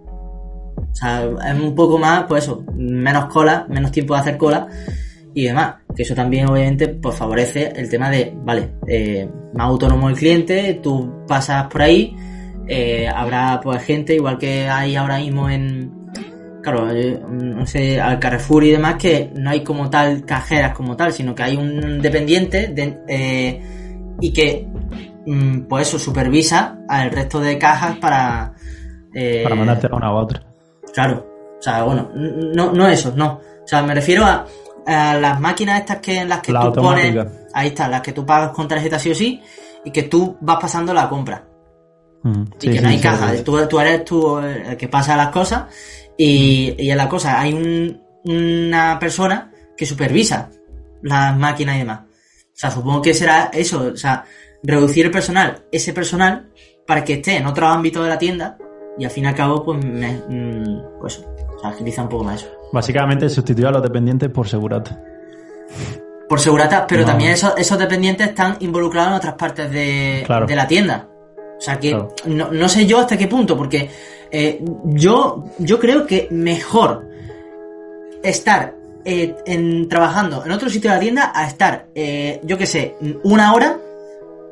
[0.97, 4.67] O sea, es un poco más, pues eso, menos cola, menos tiempo de hacer cola
[5.35, 5.75] y demás.
[5.95, 10.79] Que eso también, obviamente, pues favorece el tema de, vale, eh, más autónomo el cliente,
[10.81, 12.15] tú pasas por ahí,
[12.67, 15.91] eh, habrá pues gente, igual que hay ahora mismo en,
[16.63, 20.95] claro, eh, no sé, al Carrefour y demás, que no hay como tal cajeras como
[20.95, 23.61] tal, sino que hay un dependiente de, eh,
[24.19, 24.67] y que,
[25.27, 28.53] mm, pues eso, supervisa al resto de cajas para...
[29.13, 30.46] eh, para mandarte a una u otra.
[30.97, 31.27] Claro.
[31.59, 33.39] O sea, bueno, no, no eso, no.
[33.63, 34.45] O sea, me refiero a,
[34.85, 37.23] a las máquinas estas que en las que La tú automática.
[37.25, 37.37] pones.
[37.53, 39.41] Ahí está, las que tú pagas con tarjeta sí o sí.
[39.85, 41.45] Y que tú vas pasando la compra.
[42.23, 43.43] Mm, Y sí, que sí, no hay sí, caja.
[43.43, 45.65] Tú, tú eres tú el que pasa las cosas.
[46.17, 50.49] Y, y en la cosa hay un- una persona que supervisa
[51.03, 51.99] las máquinas y demás.
[52.07, 53.91] O sea, supongo que será eso.
[53.93, 54.23] O sea,
[54.63, 56.49] reducir el personal, ese personal,
[56.87, 58.57] para que esté en otro ámbito de la tienda.
[58.99, 61.19] Y al fin y al cabo, pues, me, mm, pues
[61.55, 62.51] o sea, agiliza un poco más eso.
[62.71, 65.01] Básicamente sustituir a los dependientes por segurata.
[66.27, 67.07] Por segurata, pero No.
[67.07, 70.45] también esos, esos dependientes están involucrados en otras partes de, Claro.
[70.45, 71.07] de la tienda.
[71.57, 72.09] O sea que Claro.
[72.25, 73.89] no, no sé yo hasta qué punto, porque
[74.31, 77.07] eh, yo, yo creo que mejor
[78.23, 82.65] estar eh, en, trabajando en otro sitio de la tienda a estar, eh, yo qué
[82.65, 83.77] sé, una hora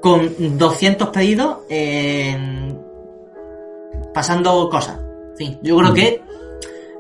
[0.01, 2.80] con 200 pedidos en-
[4.16, 4.97] pasando cosas.
[5.32, 5.93] En fin, yo creo Mm.
[5.93, 6.24] que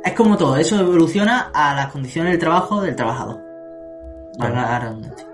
[0.03, 3.41] es como todo, eso evoluciona a las condiciones del trabajo del trabajador.
[4.37, 5.25] Valga la redundancia.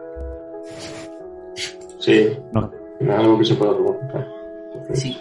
[2.00, 2.72] Sí, No.
[3.00, 4.28] es algo que se automatizar.
[4.94, 5.18] Sí.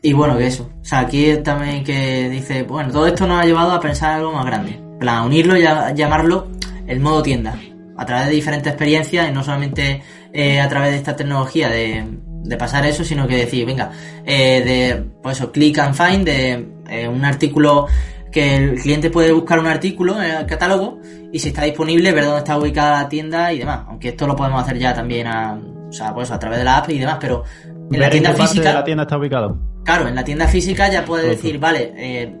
[0.00, 0.70] y bueno, que eso.
[0.80, 4.30] O sea, aquí también que dice, bueno, todo esto nos ha llevado a pensar algo
[4.32, 4.72] más grande.
[4.74, 6.46] En plan, unirlo y a- llamarlo
[6.86, 7.58] el modo tienda.
[7.96, 12.04] A través de diferentes experiencias y no solamente eh, a través de esta tecnología de,
[12.42, 13.90] de pasar eso, sino que decir, venga,
[14.24, 17.86] eh, de, pues eso, click and find, de eh, un artículo
[18.32, 20.98] que el cliente puede buscar un artículo en el catálogo
[21.32, 23.80] y si está disponible, ver dónde está ubicada la tienda y demás.
[23.88, 25.58] Aunque esto lo podemos hacer ya también a,
[25.88, 27.44] o sea, pues a través de la app y demás, pero
[27.90, 28.68] en la tienda qué parte física...
[28.68, 29.58] de la tienda está ubicado.
[29.84, 31.42] Claro, en la tienda física ya puedes Correcto.
[31.42, 32.36] decir, vale, eh,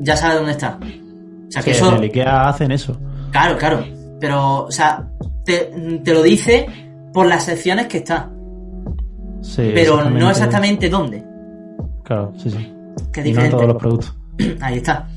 [0.00, 0.78] ya sabe dónde está.
[0.80, 2.98] O sea, que Que eso, en el IKEA hacen eso.
[3.30, 3.84] claro, claro.
[4.18, 5.08] Pero, o sea,
[5.44, 5.70] te,
[6.04, 6.66] te lo dice
[7.12, 8.30] por las secciones que está,
[9.42, 11.22] Sí, pero no exactamente dónde.
[12.04, 12.72] Claro, sí, sí.
[13.12, 13.50] Que es Y no diferente.
[13.56, 14.14] todos los productos.
[14.60, 15.08] Ahí está.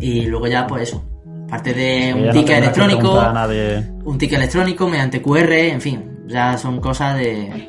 [0.00, 1.04] Y luego ya, pues eso.
[1.46, 3.20] Aparte de un no ticket que electrónico,
[4.04, 7.68] un ticket electrónico mediante QR, en fin, ya son cosas de...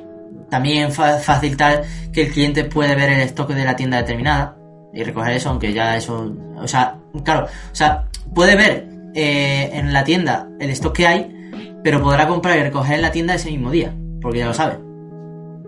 [0.49, 1.81] También fa- facilitar
[2.13, 4.55] que el cliente puede ver el stock de la tienda determinada
[4.93, 6.31] y recoger eso, aunque ya eso...
[6.61, 11.79] O sea, claro, o sea, puede ver eh, en la tienda el stock que hay,
[11.83, 14.77] pero podrá comprar y recoger en la tienda ese mismo día, porque ya lo sabe.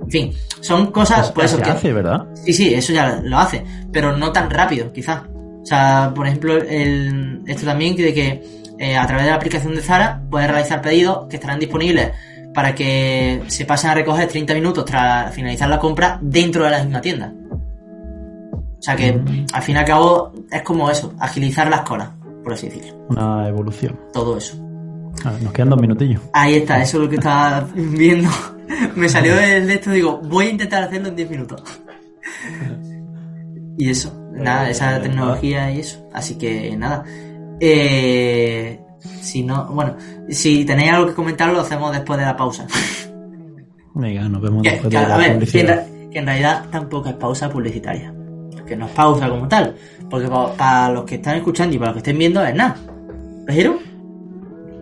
[0.03, 1.25] En fin, son cosas...
[1.25, 2.25] Eso por eso que hace, ¿verdad?
[2.33, 5.23] Sí, sí, eso ya lo hace, pero no tan rápido, quizás.
[5.61, 8.43] O sea, por ejemplo, el, esto también de que
[8.77, 12.11] eh, a través de la aplicación de Zara puedes realizar pedidos que estarán disponibles
[12.53, 16.83] para que se pasen a recoger 30 minutos tras finalizar la compra dentro de la
[16.83, 17.33] misma tienda.
[18.51, 19.17] O sea que,
[19.53, 22.09] al fin y al cabo, es como eso, agilizar las colas,
[22.43, 23.07] por así decirlo.
[23.09, 23.97] Una evolución.
[24.11, 24.57] Todo eso.
[25.23, 26.21] A ver, nos quedan dos minutillos.
[26.33, 28.29] Ahí está, eso es lo que estaba viendo.
[28.95, 31.61] Me salió del de esto, digo, voy a intentar hacerlo en 10 minutos.
[33.75, 36.07] Y eso, nada, esa tecnología y eso.
[36.13, 37.03] Así que nada.
[37.59, 38.79] Eh,
[39.19, 39.95] si no, bueno,
[40.29, 42.67] si tenéis algo que comentar, lo hacemos después de la pausa.
[43.95, 45.85] Venga, nos vemos Que, después que, de a la ver, que en, publicidad.
[46.11, 48.13] que en realidad tampoco es pausa publicitaria.
[48.67, 49.75] Que no es pausa como tal.
[50.09, 52.75] Porque pa- para los que están escuchando y para los que estén viendo es nada.
[53.47, 53.79] ¿Pero?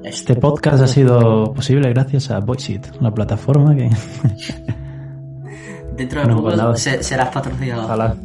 [0.03, 3.89] Este podcast ha sido posible gracias a Voiceit, la plataforma que...
[5.95, 7.85] Dentro de No, poco pues se- serás patrocinador.
[7.85, 8.15] Ojalá.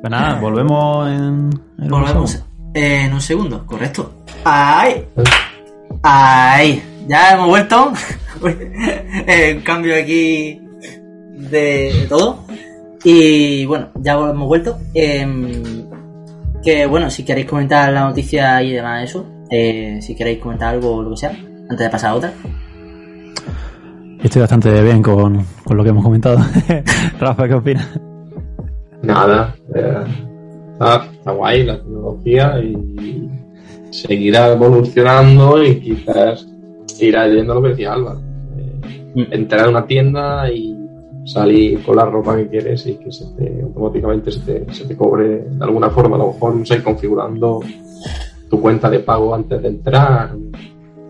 [0.00, 1.50] pues nada, volvemos en...
[1.88, 2.42] Volvemos
[2.74, 4.12] en un segundo, correcto.
[4.44, 5.04] ¡Ay!
[6.02, 6.82] ¡Ay!
[7.08, 7.92] Ya hemos vuelto.
[8.44, 10.60] Eh, Un cambio aquí
[11.36, 12.44] de todo.
[13.04, 14.80] Y bueno, ya hemos vuelto.
[14.94, 15.84] Em,
[16.60, 20.96] que bueno, si queréis comentar la noticia y demás eso, eh, si queréis comentar algo
[20.96, 22.32] o lo que sea, antes de pasar a otra.
[24.22, 26.38] Estoy bastante bien con, con lo que hemos comentado.
[27.20, 28.00] Rafa, ¿qué opinas?
[29.02, 30.04] Nada, eh,
[30.72, 33.28] está, está guay la tecnología y
[33.90, 36.48] seguirá evolucionando y quizás
[36.98, 38.20] irá yendo a lo que decía Álvaro.
[38.56, 40.78] Eh, entrar a una tienda y
[41.26, 44.96] salir con la ropa que quieres y que se te, automáticamente se te, se te
[44.96, 47.60] cobre de alguna forma, a lo mejor, no sé, configurando
[48.52, 50.30] tu cuenta de pago antes de entrar,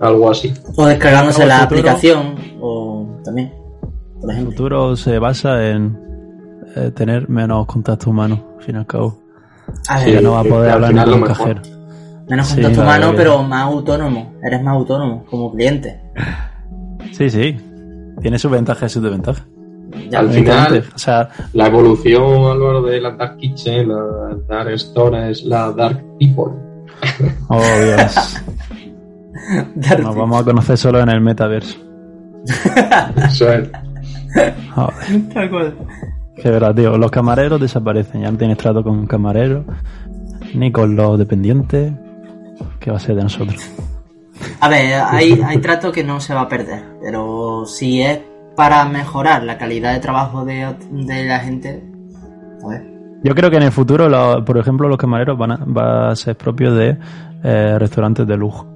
[0.00, 0.54] algo así.
[0.76, 1.80] O descargándose la el futuro.
[1.80, 3.52] aplicación, o también,
[4.20, 4.52] por El ejemplo.
[4.52, 5.98] futuro se basa en
[6.76, 9.18] eh, tener menos contacto humano, al fin y al cabo.
[9.88, 11.62] A Sí, ver, Ya no va a poder hablar final con un cajero.
[12.28, 14.32] Menos Sí, contacto humano, pero más autónomo.
[14.44, 16.00] Eres más autónomo como cliente.
[17.10, 17.56] Sí, sí.
[18.20, 19.44] Tiene sus ventajas y sus desventajas.
[20.08, 22.22] Ya, Al final- O sea, La evolución,
[22.52, 26.52] Álvaro, de la Dark Kitchen, la Dark Store es la Dark People.
[27.48, 28.42] Oh Dios.
[30.00, 31.78] Nos vamos a conocer solo en el metaverso.
[33.26, 33.70] Eso es.
[34.74, 35.28] Joder.
[35.32, 35.76] Tal cual.
[36.36, 36.96] Que verdad, tío.
[36.96, 38.22] Los camareros desaparecen.
[38.22, 39.64] Ya no tienes trato con camareros.
[40.54, 41.92] Ni con los dependientes.
[42.78, 43.62] ¿Qué va a ser de nosotros?
[44.60, 48.20] A ver, hay, hay trato que no se va a perder, pero si es
[48.56, 51.82] para mejorar la calidad de trabajo de, de la gente,
[52.64, 52.91] a ver.
[53.24, 56.16] Yo creo que en el futuro, lo- por ejemplo, los camareros van a, va a
[56.16, 56.96] ser propios de
[57.44, 58.66] eh, restaurantes de lujo.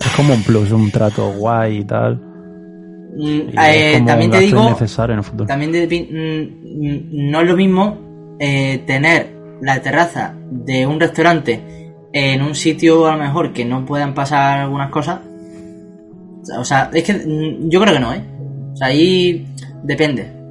[0.00, 2.16] Es como un plus, un trato guay y tal.
[2.16, 5.46] Mm, Y eh, es como también un te digo, innecesario en el futuro.
[5.46, 7.98] también te mm, mm, no es lo mismo
[8.38, 9.30] eh, tener
[9.60, 11.60] la terraza de un restaurante
[12.12, 15.20] en un sitio a lo mejor que no puedan pasar algunas cosas.
[16.58, 18.22] O sea, es que yo creo que no, ¿eh?
[18.72, 19.46] O sea, ahí
[19.84, 20.41] depende.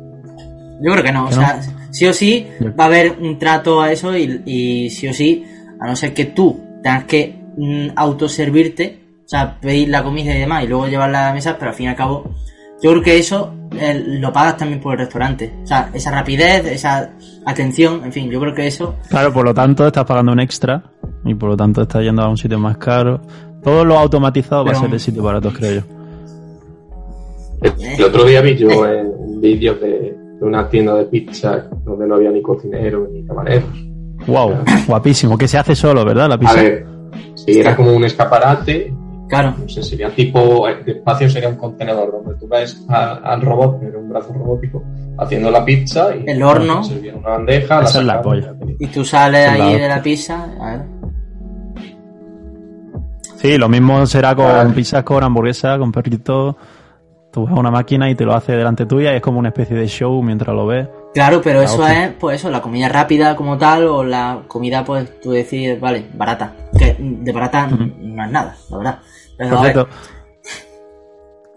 [0.82, 1.25] Yo creo que no.
[1.25, 1.61] O ¿Que sea,
[1.91, 2.47] sí o sí
[2.79, 5.45] va a haber un trato a eso y, y sí o sí,
[5.79, 10.39] a no ser que tú tengas que mm, autoservirte, o sea, pedir la comida y
[10.39, 12.36] demás y luego llevarla a la mesa, pero al fin y al cabo,
[12.82, 15.53] yo creo que eso eh, lo pagas también por el restaurante.
[15.63, 17.11] O sea, esa rapidez, esa
[17.45, 20.84] atención, en fin, yo creo que eso Claro, por lo tanto, estás pagando un extra
[21.23, 23.21] y por lo tanto estás yendo a un sitio más caro.
[23.63, 26.01] Todo lo automatizado va a ser de sitio baratos, creo yo.
[27.61, 32.07] El otro día vi yo eh, un vídeo de, de una tienda de pizza donde
[32.07, 33.69] no había ni cocineros ni camareros.
[34.27, 34.55] Wow,
[34.87, 35.37] guapísimo.
[35.37, 36.27] Que se hace solo, ¿verdad?
[36.29, 36.55] La A pizza.
[36.55, 36.85] ver,
[37.35, 38.91] sí, era como un escaparate,
[39.29, 39.53] Claro.
[39.61, 43.81] no sé, sería tipo, el espacio sería un contenedor donde tú ves a- al robot,
[43.83, 44.83] era un brazo robótico,
[45.19, 46.83] haciendo la pizza y El horno.
[46.83, 48.41] servían una bandeja, Esa es la polla.
[48.41, 48.81] y la tenías.
[48.81, 50.43] Y tú sales ahí la de la pizza.
[50.59, 50.85] A ver.
[53.37, 54.69] Sí, lo mismo será con Vale.
[54.73, 56.55] pizzas, con hamburguesas, con perritos.
[57.32, 59.49] Tú vas a una máquina y te lo hace delante tuya y es como una
[59.49, 60.88] especie de show mientras lo ves.
[61.13, 62.05] Claro, pero La eso hostia.
[62.05, 66.05] es, pues eso, la comida rápida como tal, o la comida, pues tú decides, vale,
[66.13, 66.53] barata.
[66.77, 68.99] Que de barata no es nada, la verdad.
[69.38, 69.88] Pero, Perfecto.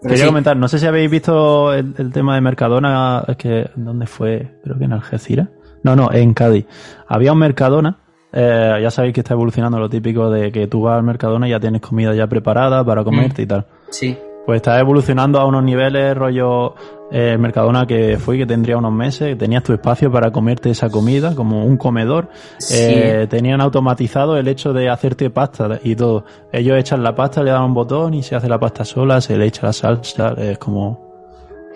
[0.01, 3.37] pero Quería sí, comentar, no sé si habéis visto el, el tema de Mercadona, es
[3.37, 4.59] que ¿dónde fue?
[4.63, 5.47] Creo que en Algeciras.
[5.83, 6.65] No, no, en Cádiz.
[7.07, 7.97] Había un Mercadona,
[8.33, 11.51] eh, ya sabéis que está evolucionando lo típico de que tú vas al Mercadona y
[11.51, 13.65] ya tienes comida ya preparada para comerte y tal.
[13.89, 14.17] sí.
[14.45, 16.75] Pues está evolucionando a unos niveles, rollo
[17.11, 20.69] eh, el Mercadona que fue, que tendría unos meses, que tenías tu espacio para comerte
[20.69, 22.29] esa comida, como un comedor.
[22.57, 22.75] Sí.
[22.77, 26.25] Eh, tenían automatizado el hecho de hacerte pasta y todo.
[26.51, 29.37] Ellos echan la pasta, le dan un botón y se hace la pasta sola, se
[29.37, 30.99] le echa la salsa, es como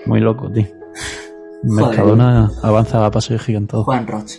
[0.06, 0.66] muy loco, tío.
[1.64, 1.88] Joder.
[1.88, 3.84] Mercadona avanza a paso de gigantado.
[3.84, 4.32] Juan Roch.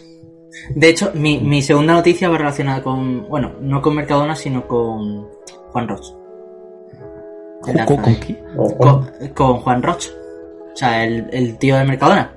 [0.74, 5.28] De hecho, mi, mi segunda noticia va relacionada con, bueno, no con Mercadona, sino con
[5.70, 6.19] Juan Roch.
[7.61, 8.42] ¿Con, con qué?
[8.56, 10.06] Con, con Juan Roch.
[10.72, 12.30] O sea, el, el tío de Mercadona.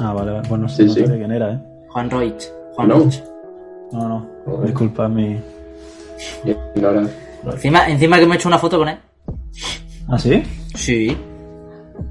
[0.00, 0.48] Ah, vale, vale.
[0.48, 1.00] Bueno, Sí, no sí.
[1.00, 1.58] sabía quién era, ¿eh?
[1.88, 2.42] Juan Roch.
[2.74, 2.94] Juan No.
[2.98, 3.14] Roch.
[3.92, 4.26] No, no.
[4.46, 4.66] Joder.
[4.66, 5.38] Disculpa mi...
[7.52, 8.96] Encima, encima que me he hecho una foto con él.
[10.08, 10.42] ¿Ah, sí?
[10.74, 11.16] Sí.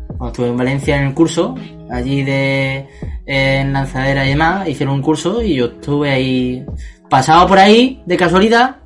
[0.07, 1.55] Cuando estuve en Valencia en el curso,
[1.89, 2.87] allí de
[3.25, 6.65] en lanzadera y demás, hicieron un curso y yo estuve ahí,
[7.09, 8.77] pasaba por ahí de casualidad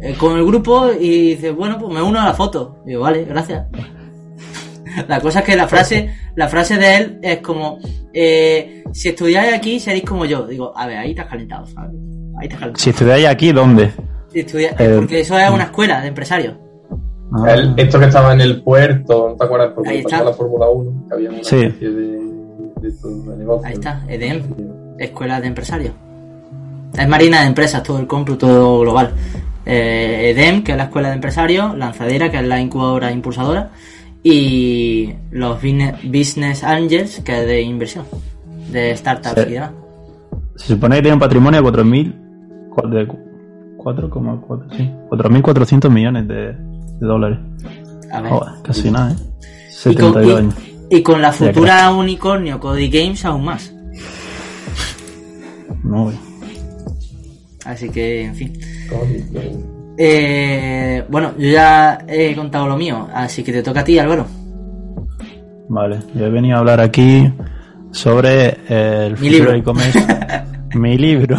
[0.00, 2.76] eh, con el grupo y dice, bueno, pues me uno a la foto.
[2.86, 3.66] Digo, vale, gracias.
[5.08, 7.78] La cosa es que la frase, la frase de él es como,
[8.12, 10.46] eh, si estudiáis aquí seréis como yo.
[10.48, 12.72] Digo, a ver, ahí te has calentado, calentado.
[12.74, 13.92] Si estudiáis aquí, ¿dónde?
[14.32, 16.56] Si estudia- Eh, porque eso es una escuela de empresarios.
[17.32, 17.52] Ah.
[17.52, 19.70] el- esto que estaba en el puerto, ¿no te acuerdas?
[19.76, 20.24] Porque Ahí está.
[20.24, 21.56] la Fórmula 1, que había una Sí.
[21.60, 22.02] especie de,
[22.80, 23.68] de, de negocio.
[23.68, 24.42] Ahí está, EDEM.
[24.98, 25.94] Escuela de Empresarios.
[26.98, 29.12] Es Marina de Empresas, todo el compro, todo global.
[29.66, 33.70] Eh, EDEM, que es la Escuela de Empresarios, Lanzadera, que es la incubadora impulsadora,
[34.22, 38.04] y los Business- Angels, que es de inversión,
[38.72, 39.50] de startups Sí.
[39.50, 39.70] y demás.
[40.56, 42.14] Se supone que tiene un patrimonio de 4.000...
[42.70, 43.18] cua- de cu-
[43.78, 44.90] 4,4, sí.
[45.08, 47.38] 4.400 millones de, de dólares.
[48.12, 48.30] A ver.
[48.32, 49.16] Joder, casi nada, ¿eh?
[49.90, 50.54] y, con, 72 y- años.
[50.90, 53.72] y con la futura unicornio Cody Games aún más.
[55.82, 56.16] No, güey.
[57.64, 58.52] Así que, en fin.
[59.98, 64.26] Eh, bueno, yo ya he contado lo mío, así que te toca a ti, Álvaro.
[65.68, 67.30] Vale, yo he venido a hablar aquí
[67.90, 70.06] sobre el futuro del e-commerce.
[70.74, 71.36] mi libro.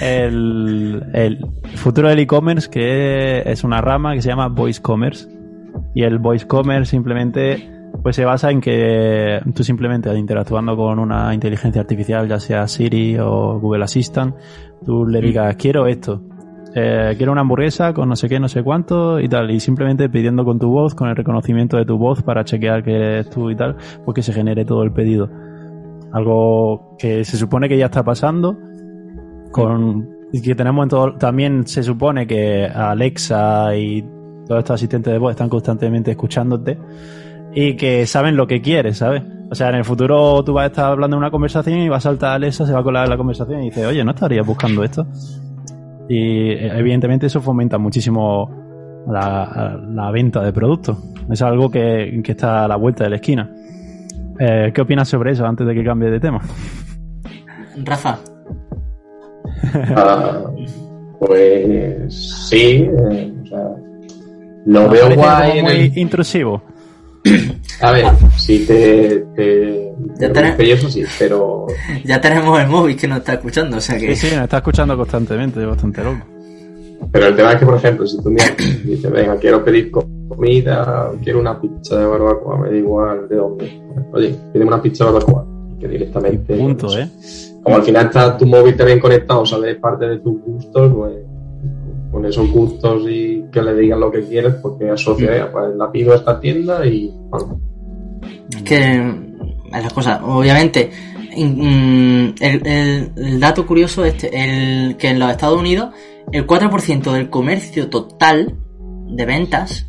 [0.00, 5.28] El, el futuro del e-commerce, que es una rama que se llama Voice Commerce.
[5.94, 7.70] Y el Voice Commerce simplemente
[8.02, 13.16] pues se basa en que tú simplemente interactuando con una inteligencia artificial, ya sea Siri
[13.18, 14.34] o Google Assistant,
[14.84, 16.22] tú le digas, quiero esto.
[16.78, 19.50] Eh, quiero una hamburguesa con no sé qué, no sé cuánto y tal.
[19.50, 22.94] Y simplemente pidiendo con tu voz, con el reconocimiento de tu voz para chequear que
[22.94, 25.30] eres tú y tal, pues que se genere todo el pedido.
[26.12, 28.58] Algo que se supone que ya está pasando.
[29.52, 31.14] Con, que tenemos en todo.
[31.14, 34.02] También se supone que Alexa y
[34.46, 36.78] todos estos asistentes de voz están constantemente escuchándote
[37.54, 39.22] y que saben lo que quieres, ¿sabes?
[39.50, 41.96] O sea, en el futuro tú vas a estar hablando en una conversación y va
[41.96, 44.46] a saltar Alexa, se va a colar en la conversación y dice, oye, ¿no estarías
[44.46, 45.06] buscando esto?
[46.08, 50.98] Y eh, evidentemente eso fomenta muchísimo la, la venta de productos.
[51.30, 53.50] Es algo que, que está a la vuelta de la esquina.
[54.38, 56.40] Eh, ¿Qué opinas sobre eso antes de que cambie de tema?
[57.84, 58.18] Rafa,
[59.96, 60.42] Ah,
[61.18, 62.14] pues
[62.48, 63.60] sí, eh, o sea,
[64.66, 65.62] lo ¿Te veo guay.
[65.62, 66.62] muy el- intrusivo.
[67.82, 68.04] A ver,
[68.46, 71.66] si te, te, Ya te eso sí, pero
[72.04, 74.14] ya tenemos el móvil que nos está escuchando, o sea que...
[74.14, 76.24] Sí, sí, me está escuchando constantemente, es bastante loco.
[77.10, 78.40] Pero el tema es que, por ejemplo, si tú me
[78.84, 83.82] dices, venga, quiero pedir comida, quiero una pizza de barbacoa, me da igual de dónde.
[84.12, 85.46] Oye, pídeme una pizza de barbacoa.
[85.80, 86.56] Que directamente.
[86.56, 87.58] Punto, pues, ¿eh?
[87.62, 91.16] Como al final está tu móvil también conectado, sabe parte de tus gustos, pues
[92.12, 95.90] con esos gustos y que le digan lo que quieres, porque asocia, eh, pues la
[95.90, 97.12] pido a esta tienda y.
[97.28, 97.60] bueno,
[98.50, 98.92] Es que
[99.72, 100.90] es la cosa, obviamente,
[101.36, 104.30] mm, el, el- el dato curioso es este,
[104.88, 105.90] el, que en los Estados Unidos
[106.32, 108.54] el 4% del comercio total
[109.08, 109.86] de ventas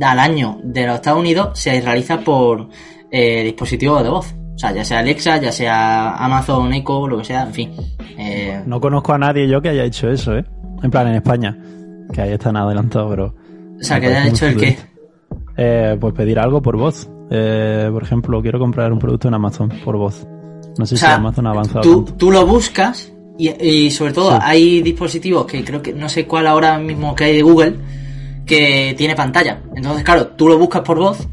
[0.00, 2.68] al año de los Estados Unidos se realiza por
[3.10, 4.34] eh, dispositivos de voz.
[4.54, 7.72] O sea, ya sea Alexa, ya sea Amazon Echo, lo que sea, en fin.
[8.18, 10.44] Eh, No conozco a nadie yo que haya hecho eso, ¿eh?
[10.82, 11.56] En plan, en España.
[12.12, 13.34] Que ahí están adelantados, pero...
[13.80, 14.76] o sea, que hayan hecho el qué.
[15.56, 17.08] Eh, pues pedir algo por voz.
[17.36, 20.24] Eh, por ejemplo, quiero comprar un producto en Amazon por voz.
[20.78, 22.14] No sé O sea, si Amazon ha avanzado tú, tanto.
[22.14, 24.38] tú lo buscas y, y sobre todo Sí.
[24.40, 27.74] hay dispositivos que creo que no sé cuál ahora mismo que hay de Google
[28.46, 29.62] que tiene pantalla.
[29.74, 31.26] Entonces, claro, tú lo buscas por voz,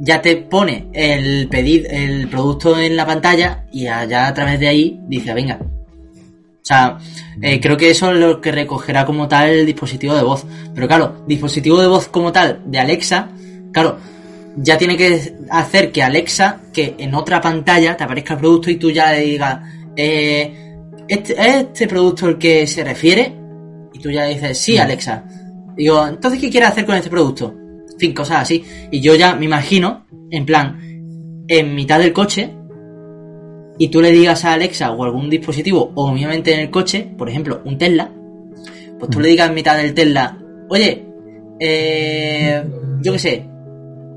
[0.00, 4.68] ya te pone el pedir el producto en la pantalla y allá a través de
[4.68, 5.58] ahí dice, venga.
[5.62, 6.98] O sea,
[7.42, 10.46] eh, creo que eso es lo que recogerá como tal el dispositivo de voz.
[10.74, 13.28] Pero claro, dispositivo de voz como tal de Alexa,
[13.72, 13.98] claro,
[14.56, 18.76] ya tiene que hacer que Alexa, que en otra pantalla te aparezca el producto y
[18.76, 19.60] tú ya le digas,
[19.96, 20.76] eh,
[21.08, 23.34] este, ¿es este producto el que se refiere?
[23.92, 25.24] Y tú ya dices, sí, Alexa.
[25.76, 27.54] Digo, entonces, ¿qué quieres hacer con este producto?
[27.92, 28.64] En fin, cosas así.
[28.90, 30.78] Y yo ya me imagino, en plan,
[31.48, 32.50] en mitad del coche,
[33.78, 37.28] y tú le digas a Alexa o algún dispositivo, o obviamente en el coche, por
[37.28, 38.10] ejemplo, un Tesla,
[38.98, 40.38] pues tú le digas en mitad del Tesla,
[40.68, 41.06] oye,
[41.58, 42.62] eh,
[43.02, 43.46] yo qué sé,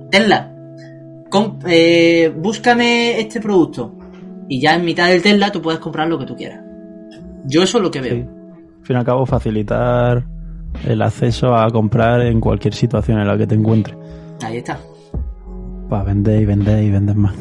[0.09, 0.53] Tesla,
[1.67, 3.93] eh, búscame este producto.
[4.49, 6.61] Y ya en mitad del Tesla tú puedes comprar lo que tú quieras.
[7.45, 8.15] Yo eso es lo que veo.
[8.15, 8.21] Sí.
[8.21, 10.25] Al fin y al cabo, facilitar
[10.87, 13.97] el acceso a comprar en cualquier situación en la que te encuentres.
[14.43, 14.77] Ahí está.
[15.89, 17.33] Para vender y vender y vender más.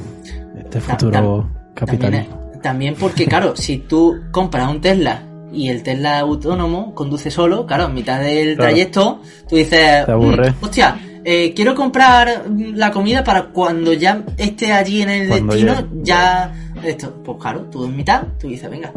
[0.59, 2.51] Este futuro capitalismo.
[2.63, 7.85] también porque, claro, si tú compras un Tesla y el Tesla autónomo conduce solo, claro,
[7.87, 8.71] en mitad del Claro.
[8.71, 10.51] trayecto, tú dices, Te aburre.
[10.51, 10.99] "Mm, hostia,
[11.29, 16.55] eh, quiero comprar la comida para cuando ya esté allí en el Cuando destino, ya...
[16.85, 18.93] Esto, pues claro, tú en mitad, tú dices, venga.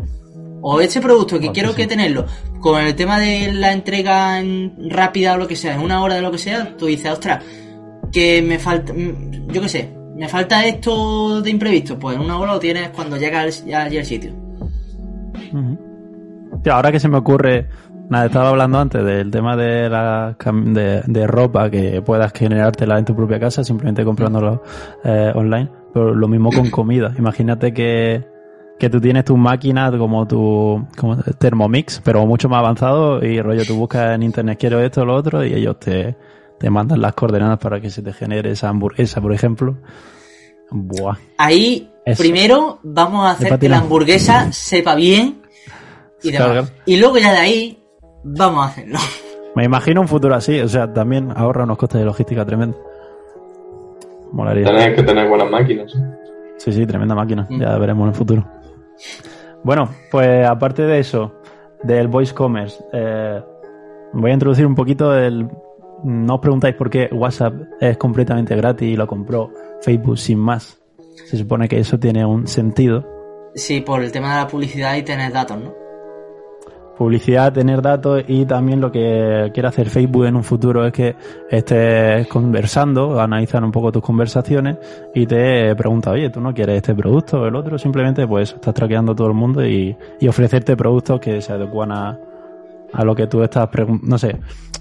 [0.61, 2.25] O este producto que Ah, quiero sí, que tenerlo,
[2.59, 6.15] con el tema de la entrega en- rápida o lo que sea, en una hora
[6.15, 7.43] de lo que sea, tú dices, ostras,
[8.11, 12.37] que me falta, mm, yo qué sé, me falta esto de imprevisto, pues en una
[12.37, 14.33] hora lo tienes cuando llega al- ya allí al sitio.
[16.69, 17.67] Ahora que se me ocurre,
[18.09, 23.05] nada, estaba hablando antes del tema de la de, de ropa que puedas generártela en
[23.05, 24.63] tu propia casa simplemente comprándolo
[25.03, 27.13] eh, online, pero lo mismo con comida.
[27.17, 28.25] Imagínate que,
[28.77, 33.65] que tú tienes tu máquina como tu como Thermomix, pero mucho más avanzado y rollo
[33.65, 36.15] tú buscas en internet quiero esto o lo otro y ellos te,
[36.59, 39.77] te mandan las coordenadas para que se te genere esa hamburguesa, por ejemplo.
[40.71, 41.17] Buah.
[41.37, 42.21] Ahí, Eso.
[42.21, 45.41] primero, vamos a hacer que la hamburguesa sepa bien
[46.21, 46.49] y demás.
[46.49, 46.67] Claro.
[46.85, 47.78] Y luego ya de ahí,
[48.23, 48.99] vamos a hacerlo.
[49.55, 52.79] Me imagino un futuro así, o sea, también ahorra unos costes de logística tremendos.
[54.31, 54.65] Molaría.
[54.65, 55.93] Tenéis que tener buenas máquinas.
[55.95, 56.19] ¿eh?
[56.57, 57.47] Sí, sí, tremenda máquina.
[57.49, 57.61] Mm.
[57.61, 58.45] Ya veremos en el futuro.
[59.63, 61.33] Bueno, pues aparte de eso,
[61.83, 63.41] del voice commerce, eh,
[64.13, 65.47] voy a introducir un poquito el.
[66.03, 69.51] No os preguntáis por qué WhatsApp es completamente gratis y lo compró
[69.81, 70.79] Facebook sin más.
[71.25, 73.05] Se supone que eso tiene un sentido.
[73.55, 75.73] Sí, por el tema de la publicidad y tener datos, ¿no?
[76.99, 81.15] Publicidad, tener datos y también lo que quiere hacer Facebook en un futuro es que
[81.49, 84.77] estés conversando, analizar un poco tus conversaciones
[85.15, 87.77] y te pregunta, oye, ¿tú no quieres este producto o el otro?
[87.77, 89.95] Simplemente pues estás traqueando a todo el mundo y,
[90.27, 92.19] ofrecerte productos que se adecuan a,
[92.91, 94.11] a lo que tú estás preguntando.
[94.11, 94.35] No sé,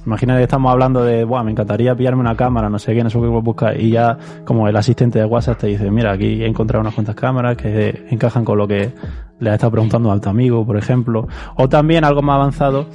[0.04, 3.20] imagínate estamos hablando de, Buah, me encantaría pillarme una cámara, no sé qué, no sé
[3.20, 6.80] qué buscar y ya como el asistente de WhatsApp te dice, mira, aquí he encontrado
[6.80, 8.92] unas cuantas cámaras que encajan con lo que
[9.40, 11.26] le has estado preguntando a tu amigo, por ejemplo.
[11.56, 12.86] O también algo más avanzado,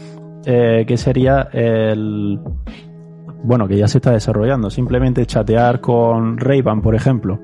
[0.46, 2.40] eh, que sería el...
[3.44, 4.70] Bueno, que ya se está desarrollando.
[4.70, 7.40] Simplemente chatear con Ray-Ban, por ejemplo.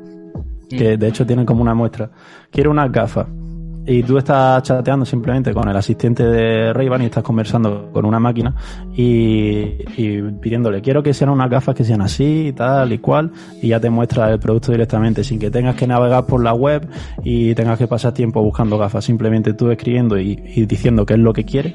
[0.70, 2.12] Que de hecho tienen como una muestra.
[2.52, 3.28] Quiero unas gafas.
[3.92, 8.20] Y tú estás chateando simplemente con el asistente de Ray-Ban y estás conversando con una
[8.20, 8.54] máquina
[8.96, 13.32] y, y pidiéndole, quiero que sean unas gafas que sean así, tal y cual,
[13.64, 16.88] y ya te muestra el producto directamente, sin que tengas que navegar por la web
[17.24, 19.04] y tengas que pasar tiempo buscando gafas.
[19.06, 21.74] Simplemente tú escribiendo y, y diciendo qué es lo que quieres,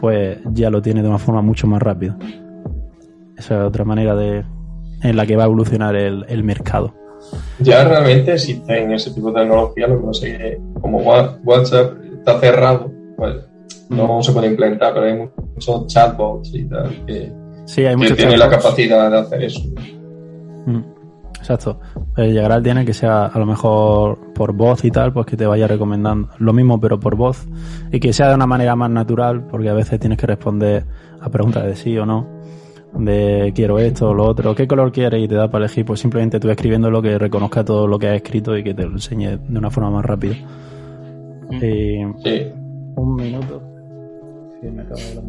[0.00, 2.16] pues ya lo tienes de una forma mucho más rápida.
[3.36, 4.46] Esa es otra manera de
[5.02, 6.99] en la que va a evolucionar el mercado.
[7.58, 12.40] Ya realmente existen ese tipo de tecnología, lo que no sé es como WhatsApp está
[12.40, 13.36] cerrado, pues
[13.88, 17.32] no se puede implementar, pero hay muchos chatbots y tal que,
[17.66, 19.60] Sí, hay que tienen la capacidad de hacer eso.
[20.66, 20.82] Mm,
[21.40, 21.80] Exacto.
[22.16, 25.12] Eh, llegará el día en el que sea a lo mejor por voz y tal,
[25.12, 27.46] pues que te vaya recomendando lo mismo pero por voz.
[27.90, 30.84] Y que sea de una manera más natural, porque a veces tienes que responder
[31.20, 32.26] a preguntas de sí o no,
[32.94, 36.00] de quiero esto o lo otro, qué color quieres y te da para elegir, pues
[36.00, 38.92] simplemente tú escribiendo lo que reconozca todo lo que has escrito y que te lo
[38.92, 40.34] enseñe de una forma más rápida.
[41.50, 41.58] Y
[42.22, 42.46] Sí.
[42.96, 43.62] un minuto.
[44.60, 45.20] Sí, me acabo de la-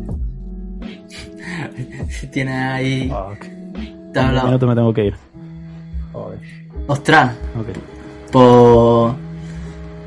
[2.32, 3.09] Tiene ahí...
[3.09, 3.45] Fuck.
[4.14, 4.45] Te hablado.
[4.47, 5.14] un minuto me tengo que ir.
[6.12, 6.39] Joder.
[6.88, 7.68] Ostras, Ok.
[8.32, 9.16] pues.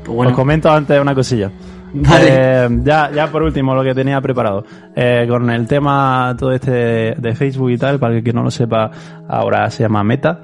[0.03, 0.29] Pues bueno.
[0.31, 1.49] Os comento antes una cosilla.
[1.95, 2.27] Vale.
[2.29, 4.65] Eh, ya, ya por último, lo que tenía preparado.
[4.95, 8.51] Eh, con el tema todo este de, Facebook y tal, para el que no lo
[8.51, 8.91] sepa,
[9.27, 10.41] ahora se llama Meta,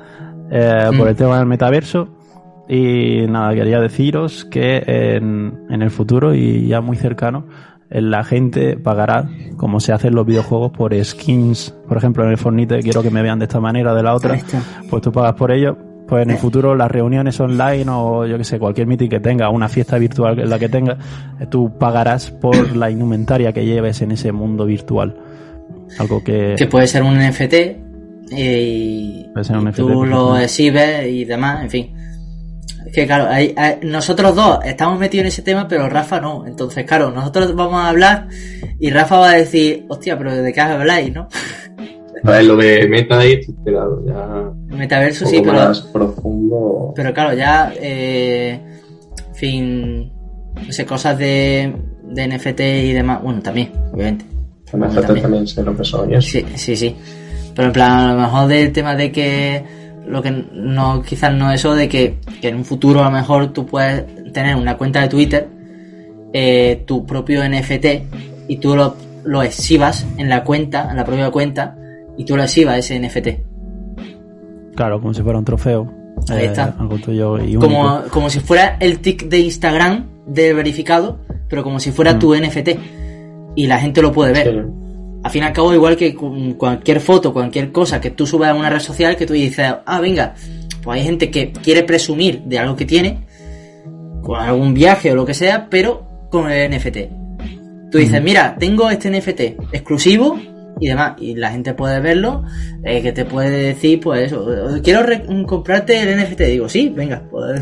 [0.49, 0.97] eh, Mm.
[0.97, 2.08] por el tema del metaverso.
[2.70, 7.45] Y nada, quería deciros que en, en el futuro y ya muy cercano,
[7.89, 9.28] la gente pagará,
[9.58, 11.76] como se hace en los videojuegos, por skins.
[11.86, 14.38] Por ejemplo, en el Fortnite quiero que me vean de esta manera, de la otra
[14.89, 15.78] pues tú pagas por ello.
[16.12, 19.49] Pues en el futuro las reuniones online o yo que sé, cualquier meeting que tenga,
[19.49, 20.97] una fiesta virtual en la que tenga,
[21.39, 25.16] eh, tú pagarás por la indumentaria que lleves en ese mundo virtual.
[25.99, 26.55] Algo que...
[26.57, 27.78] Que puede ser un NFT eh,
[28.36, 31.95] y, Puede ser un y NFT, tú lo exhibes y demás, en fin.
[32.88, 36.45] Es que claro, hay- hay- nosotros dos estamos metidos en ese tema, pero Rafa no.
[36.45, 38.28] Entonces, claro, nosotros vamos a hablar
[38.82, 41.30] y Rafa va a decir, hostia, pero ¿de qué habláis, no?
[42.24, 46.93] Lo de Meta y claro, ya un Metaverso sí, pero, más profundo.
[46.95, 48.59] pero claro, ya, eh,
[49.28, 50.11] en fin,
[50.55, 54.26] no sé, cosas de, de NFT y demás, bueno, también, obviamente.
[54.72, 55.22] También.
[55.22, 56.22] también sé lo que son.
[56.22, 56.95] Sí, sí, sí.
[57.53, 59.63] Pero en plan, a lo mejor del tema de que
[60.07, 63.51] lo que no, quizás no eso de que, que en un futuro a lo mejor
[63.51, 65.47] tú puedes tener una cuenta de Twitter,
[66.32, 67.86] eh, tu propio NFT,
[68.47, 68.95] y tú lo,
[69.26, 71.76] lo exhibas en la cuenta, en la propia cuenta,
[72.18, 74.76] y tú lo exhibas ese NFT.
[74.76, 75.91] Claro, como si fuera un trofeo.
[76.30, 76.76] eh, Ahí está.
[76.80, 77.62] Algo tuyo y único.
[77.62, 82.20] Como, como si fuera el tick de Instagram de verificado, pero como si fuera Mm.
[82.20, 82.70] tu NFT.
[83.55, 84.47] Y la gente lo puede ver.
[84.51, 84.72] Sí.
[85.24, 88.49] Al fin y al cabo, igual que con cualquier foto, cualquier cosa que tú subas
[88.49, 90.34] a una red social, que tú dices, ah, venga,
[90.82, 93.20] pues hay gente que quiere presumir de algo que tiene,
[94.24, 96.97] con algún viaje o lo que sea, pero con el NFT.
[97.91, 99.41] Tú dices, mira, tengo este NFT
[99.74, 100.39] exclusivo
[100.80, 102.43] y demás, y la gente puede verlo,
[102.84, 104.45] eh, que te puede decir, pues eso,
[104.84, 105.01] quiero
[105.45, 106.41] comprarte el NFT.
[106.41, 107.61] Digo, sí, venga, pues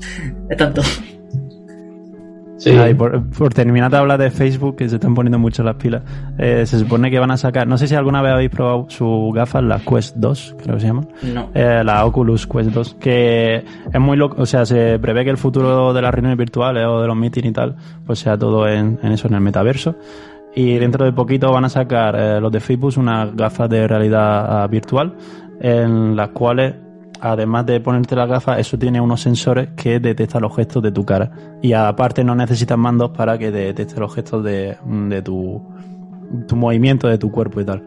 [0.50, 0.82] es tanto.
[2.58, 2.70] Sí.
[2.70, 5.76] Ah, y por, por terminar de hablar de Facebook, que se están poniendo mucho las
[5.76, 6.02] pilas,
[6.38, 9.32] eh, se supone que van a sacar, no sé si alguna vez habéis probado sus
[9.32, 11.08] gafas, las Quest 2, creo que se llaman.
[11.22, 11.50] No.
[11.54, 15.38] Eh, la Oculus Quest 2, que es muy loco, o sea, se prevé que el
[15.38, 18.98] futuro de las reuniones virtuales o de los meetings y tal, pues sea todo en,
[19.04, 19.94] en eso, en el metaverso.
[20.58, 24.62] Y dentro de poquito van a sacar eh, los de Facebook unas gafas de realidad
[24.64, 25.16] ah, virtual,
[25.60, 26.74] en las cuales,
[27.20, 31.04] además de ponerte las gafas, eso tiene unos sensores que detectan los gestos de tu
[31.04, 31.30] cara.
[31.62, 35.62] Y aparte no necesitas mandos para que detecte los gestos de, de tu,
[36.46, 37.82] tu movimiento de tu cuerpo y tal.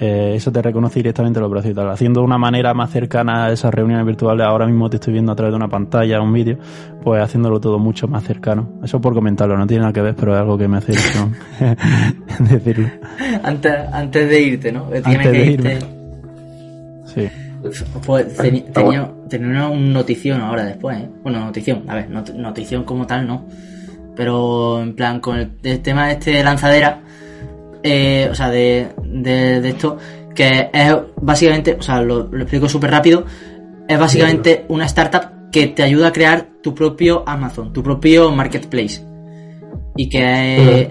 [0.00, 1.88] Eh, eso te reconoce directamente los brazos y tal.
[1.90, 5.30] Haciendo de una manera más cercana a esas reuniones virtuales, ahora mismo te estoy viendo
[5.30, 6.58] a través de una pantalla, un vídeo,
[7.04, 8.68] pues haciéndolo todo mucho más cercano.
[8.82, 11.36] Eso por comentarlo, no tiene nada que ver, pero es algo que me hace ilusión
[12.40, 12.88] decirlo.
[13.44, 14.84] Antes, antes de irte, ¿no?
[14.86, 15.74] Tienes Antes que de irte.
[15.76, 16.00] irme.
[17.06, 17.28] Sí.
[18.06, 21.08] Pues teni- Está tenía, tenía una notición ahora después, ¿eh?
[21.22, 23.44] Bueno, notición, a ver, not- notición como tal no.
[24.16, 27.00] Pero en plan, con el, el tema este de lanzadera,
[27.82, 29.96] eh, o sea, de, de, de esto,
[30.34, 33.24] que es básicamente, o sea, lo, lo explico súper rápido,
[33.88, 39.04] es básicamente una startup que te ayuda a crear tu propio Amazon, tu propio marketplace.
[39.96, 40.90] Y que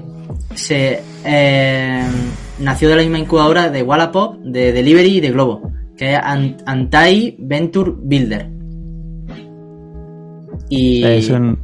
[0.54, 2.04] se eh,
[2.60, 6.58] nació de la misma incubadora de Wallapop, de Delivery y de Globo, que es An-
[6.66, 8.50] Antai Venture Builder.
[10.70, 11.58] Y ¿Es, un-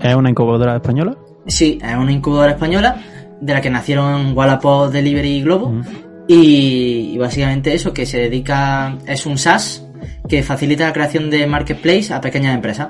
[0.00, 1.16] ¿Es una incubadora española?
[1.46, 2.96] sí, es una incubadora española
[3.40, 5.82] de la que nacieron Wallapop, Delivery y Globo.
[6.26, 9.84] Y, y básicamente eso, que se dedica, es un SaaS
[10.28, 12.88] que facilita la creación de marketplace a pequeñas empresas.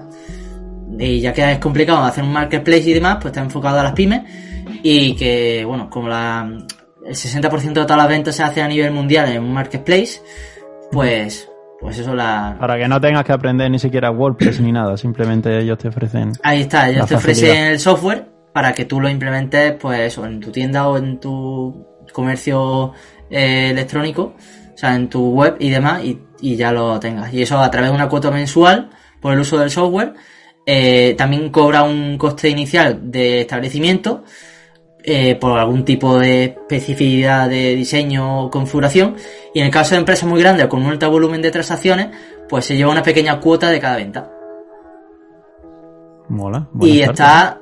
[0.99, 3.93] Y ya que es complicado hacer un marketplace y demás, pues está enfocado a las
[3.93, 4.23] pymes
[4.83, 6.51] y que, bueno, como la,
[7.07, 10.21] el 60% de todas las ventas se hace a nivel mundial en un marketplace,
[10.91, 11.49] pues,
[11.81, 12.57] pues eso la...
[12.59, 16.33] Para que no tengas que aprender ni siquiera WordPress ni nada, simplemente ellos te ofrecen.
[16.43, 17.73] Ahí está, ellos te ofrecen facilidad.
[17.73, 21.87] el software para que tú lo implementes, pues eso, en tu tienda o en tu
[22.13, 22.93] comercio
[23.31, 24.35] eh, electrónico,
[24.75, 27.33] o sea, en tu web y demás, y, y ya lo tengas.
[27.33, 28.91] Y eso a través de una cuota mensual
[29.21, 30.15] por el uso del software.
[30.71, 34.25] Eh, también cobra un coste inicial de establecimiento
[35.03, 39.17] eh, por algún tipo de especificidad de diseño o configuración.
[39.55, 42.09] Y en el caso de empresas muy grandes con un alto volumen de transacciones,
[42.49, 44.31] pues se lleva una pequeña cuota de cada venta.
[46.29, 46.69] Mola.
[46.83, 47.61] Y está,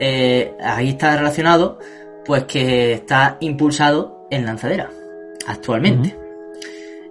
[0.00, 1.78] eh, ahí está relacionado,
[2.24, 4.90] pues que está impulsado en lanzadera,
[5.46, 6.16] actualmente.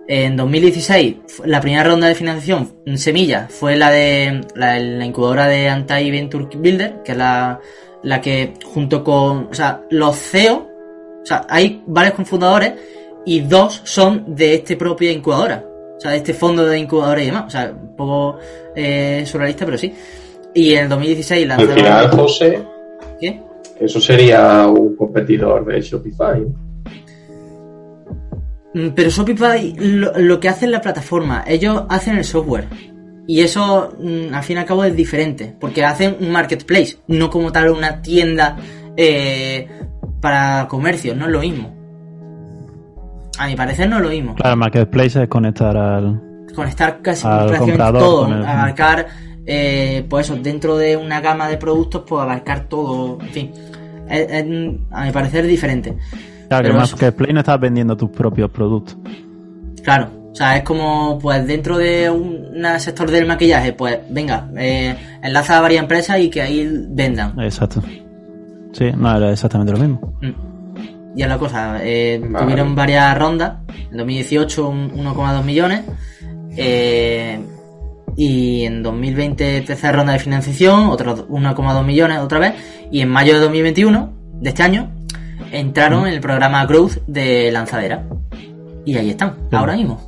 [0.08, 5.06] En 2016, fu- la primera ronda de financiación en semilla fue la de la, la
[5.06, 7.60] incubadora de Anti Venture Builder, que es la,
[8.04, 10.70] la que junto con, o sea, los CEO,
[11.24, 12.74] o sea, hay varios cofundadores
[13.26, 15.66] y dos son de este propia incubadora.
[15.98, 17.46] O sea, de este fondo de incubadora y demás.
[17.48, 18.38] O sea, un poco
[18.76, 19.92] eh, surrealista, pero sí.
[20.54, 21.76] Y en el 2016 Al lanzaron...
[21.78, 22.64] final, José,
[23.20, 23.42] ¿Qué?
[23.80, 26.46] eso sería un competidor de Shopify.
[28.74, 32.68] Mm, Pero Shopify lo, lo que hace es la plataforma, ellos hacen el software.
[33.28, 35.56] Y eso, mm, al fin y al cabo, es diferente.
[35.60, 38.58] Porque hacen un marketplace, no como tal una tienda
[38.98, 39.68] eh,
[40.22, 41.74] para comercio, no es lo mismo.
[43.38, 44.36] A mi parecer no es lo mismo.
[44.36, 46.22] Claro, Marketplace es conectar al.
[46.56, 49.08] Conectar casi Al comprador todo, con el- abarcar,
[49.46, 53.52] eh, pues eso, dentro de una gama de productos, pues abarcar todo, en fin.
[54.10, 54.46] Es- es,
[54.92, 55.96] a mi parecer diferente.
[56.48, 56.96] Claro, que Pero el eso.
[56.96, 58.98] Marketplace no estás vendiendo tus propios productos.
[59.84, 62.46] Claro, o sea, es como, pues dentro de un
[62.80, 67.40] sector del maquillaje, pues venga, eh, enlaza a varias empresas y que ahí vendan.
[67.40, 67.82] Exacto.
[68.74, 70.14] Sí, no, era exactamente lo mismo.
[70.22, 71.18] Mm.
[71.18, 72.44] Y es la cosa, eh, Vale.
[72.46, 73.54] tuvieron varias rondas,
[73.90, 75.82] en 2018 un 1,2 millones,
[76.58, 77.40] eh,
[78.16, 82.54] y en 2020 tercera ronda de financiación, otros 1,2 millones otra vez,
[82.92, 84.92] y en mayo de 2021, de este año,
[85.52, 88.04] entraron en el programa Growth de Lanzadera.
[88.86, 89.56] Y ahí están, Sí.
[89.56, 90.00] ahora mismo.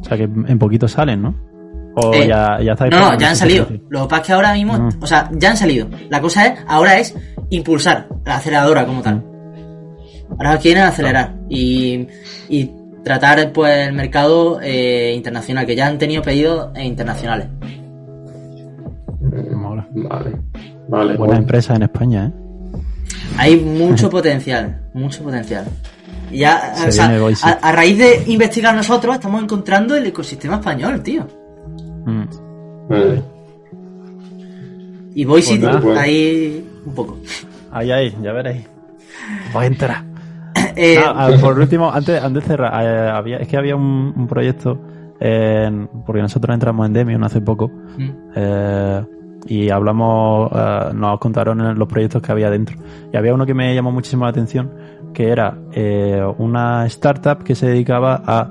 [0.00, 1.34] O sea que en poquito salen, ¿no?
[1.96, 2.88] O Eh, ya, ya está.
[2.88, 3.66] No, no, ya han salido.
[3.88, 4.88] Lo que pasa es que ahora mismo, Mm.
[5.02, 5.88] o sea, ya han salido.
[6.10, 7.14] La cosa es, ahora es
[7.50, 9.24] impulsar la aceleradora como tal.
[10.38, 12.06] Ahora quieren acelerar y,
[12.48, 12.70] y
[13.06, 17.46] tratar pues el mercado eh, internacional, que ya han tenido pedidos eh, internacionales.
[19.54, 19.86] Mola.
[19.92, 20.32] Vale.
[20.88, 21.16] Vale.
[21.16, 21.34] Buena bueno.
[21.34, 22.32] empresa en España, ¿eh?
[23.38, 25.66] Hay mucho potencial, mucho potencial.
[26.32, 31.00] Y ya, o sea, a, a raíz de investigar nosotros, estamos encontrando el ecosistema español,
[31.00, 31.28] tío.
[32.06, 32.24] Mm.
[32.88, 33.22] Vale.
[35.14, 36.00] Y Boise Pues nada.
[36.00, 37.18] ahí un poco.
[37.70, 38.66] Ahí, ahí, ya veréis.
[39.52, 40.15] Voy a entrar.
[40.76, 44.12] Eh, Ah, ah, por último, antes, antes de cerrar, eh, había, es que había un,
[44.16, 44.78] un proyecto,
[45.18, 49.04] en- porque nosotros entramos en Demion hace poco, mm, eh,
[49.48, 52.76] y hablamos, eh, nos contaron los proyectos que había dentro.
[53.12, 54.70] Y había uno que me llamó muchísimo la atención,
[55.14, 58.50] que era eh, una startup que se dedicaba a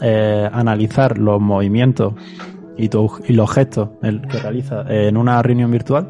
[0.00, 2.14] eh, analizar los movimientos
[2.76, 6.08] y, tu- y los gestos el, que realiza en una reunión virtual.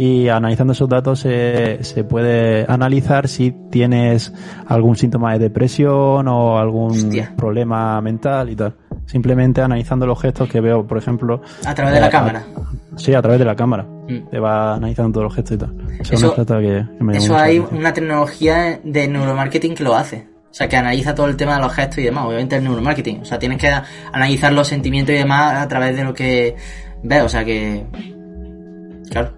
[0.00, 4.32] Y analizando esos datos se, se puede analizar si tienes
[4.68, 7.34] algún síntoma de depresión o algún Hostia.
[7.36, 8.76] problema mental y tal.
[9.06, 12.44] Simplemente analizando los gestos que veo, por ejemplo, a través de la eh, cámara.
[12.96, 13.82] Sí, a través de la cámara.
[14.08, 14.28] Mm.
[14.30, 15.74] Te va analizando todos los gestos y tal.
[15.98, 17.80] Eso, es Eso- una startup que, que me Eso hay atención.
[17.80, 20.28] una tecnología de neuromarketing que lo hace.
[20.48, 22.24] O sea, que analiza todo el tema de los gestos y demás.
[22.24, 23.22] Obviamente es neuromarketing.
[23.22, 23.68] O sea, tienes que
[24.12, 26.54] analizar los sentimientos y demás a través de lo que
[27.02, 27.22] ves.
[27.24, 27.84] O sea que...
[29.10, 29.32] Claro.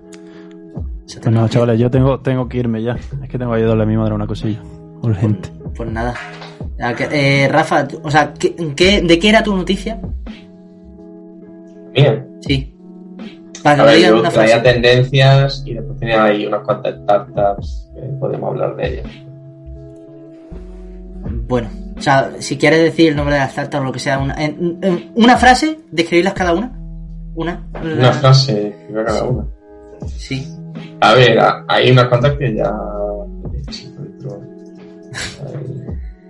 [1.10, 1.52] Esa Pues nada, tecnología.
[1.54, 2.92] chavales, yo tengo, tengo que irme ya.
[2.92, 4.60] Es que tengo que ayudarle a mi madre a una cosilla.
[5.02, 5.48] Urgente.
[5.74, 6.14] Pues nada.
[6.78, 7.08] Ya que-
[7.44, 10.00] eh, Rafa, o sea, ¿qué, qué- de qué era tu noticia?
[11.92, 12.28] Bien.
[12.40, 12.74] Sí.
[13.62, 14.72] Para que ver, una traía frase.
[14.72, 19.06] tendencias y después tenía ahí unas cuantas startups que podemos hablar de ellas.
[21.48, 24.18] Bueno, o sea, si quieres decir el nombre de la startup o lo que sea,
[24.18, 26.72] una, en- en- una frase, describirlas cada una.
[27.34, 27.66] Una.
[27.82, 29.44] Una frase cada una.
[30.06, 30.46] Sí.
[31.00, 31.38] A ver,
[31.68, 32.72] hay unas cuantas que ya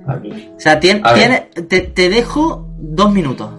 [0.07, 0.51] Aquí.
[0.57, 3.51] O sea, tien- tiene- te, te dejo dos minutos.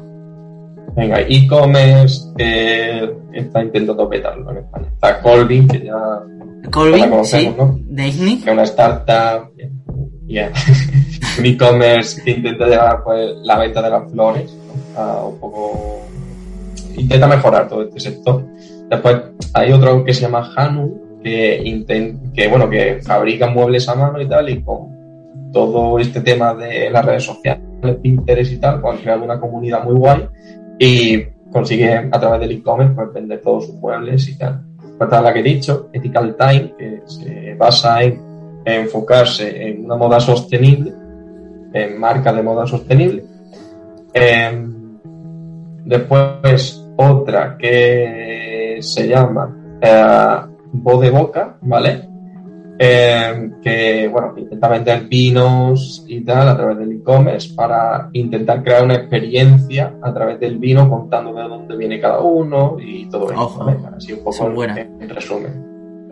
[0.95, 4.87] Venga, e-commerce que está intentando petarlo en España.
[4.93, 6.19] Está Colvin, que ya
[6.69, 7.79] Colvin, sí, ¿no?
[7.85, 9.51] de que es una startup.
[10.23, 10.51] bien.
[11.39, 14.51] un e-commerce que intenta llevar pues, la venta de las flores
[14.95, 15.01] ¿no?
[15.01, 16.01] a un poco.
[16.97, 18.45] Intenta mejorar todo este sector.
[18.89, 19.15] Después
[19.53, 24.27] hay otro que se llama Hanu, que, que, bueno, que fabrica muebles a mano y
[24.27, 27.61] tal, y con todo este tema de las redes sociales,
[28.01, 30.27] Pinterest y tal, pues han creado una comunidad muy guay
[30.79, 34.61] y consigue a través del e-commerce pues, vender todos sus muebles y tal.
[34.77, 38.21] Pues está la que he dicho, Ethical Time, que se basa en
[38.65, 40.93] enfocarse en una moda sostenible,
[41.73, 43.23] en marca de moda sostenible.
[44.13, 44.99] Em,
[45.85, 52.11] después otra que se llama eh, Voz de Boca, ¿vale?
[52.83, 58.63] Em, que bueno, que intenta vender vinos y tal a través del e-commerce para intentar
[58.63, 63.31] crear una experiencia a través del vino contando de dónde viene cada uno y todo
[63.31, 63.67] eso.
[63.95, 66.09] Así un poco en, en resumen.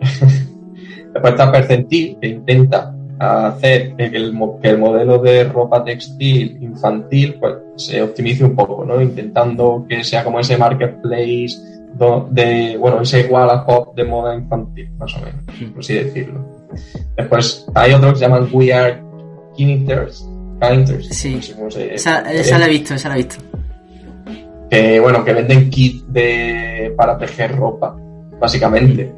[1.12, 4.32] Después está Percentil, que intenta hacer que el,
[4.62, 9.00] que el modelo de ropa textil infantil pues, se optimice un poco, ¿no?
[9.00, 11.56] Intentando que sea como ese marketplace
[12.30, 16.44] de, bueno, ese Wallapop de moda infantil, más o menos, por así decirlo.
[17.16, 19.00] Después hay otros que se llaman We Are
[19.56, 20.26] Kinders.
[21.10, 21.34] Sí.
[21.36, 23.36] no sé cómo se- Esa, esa la he visto, esa la he visto.
[24.70, 27.96] que bueno, que venden kit de, para tejer ropa,
[28.38, 29.12] básicamente.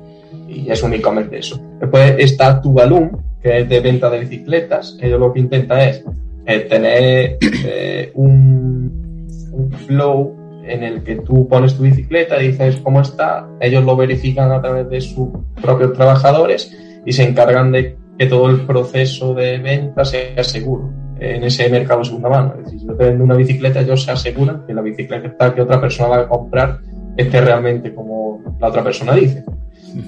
[0.49, 1.61] Y es un e-commerce de eso.
[1.81, 3.11] Después está Tubalum,
[3.43, 4.97] que es de venta de bicicletas.
[5.01, 6.05] Ellos lo que intentan es
[6.47, 12.81] eh, tener eh, un, un flow en el que tú pones tu bicicleta y dices
[12.83, 13.49] cómo está.
[13.61, 15.29] Ellos lo verifican a través de sus
[15.61, 21.45] propios trabajadores y se encargan de que todo el proceso de venta sea seguro en
[21.45, 22.55] ese mercado de segunda mano.
[22.59, 25.63] Es decir, si yo te vendo una bicicleta, ellos se aseguran que la bicicleta que
[25.63, 26.81] otra persona va a comprar
[27.17, 29.45] esté realmente como la otra persona dice,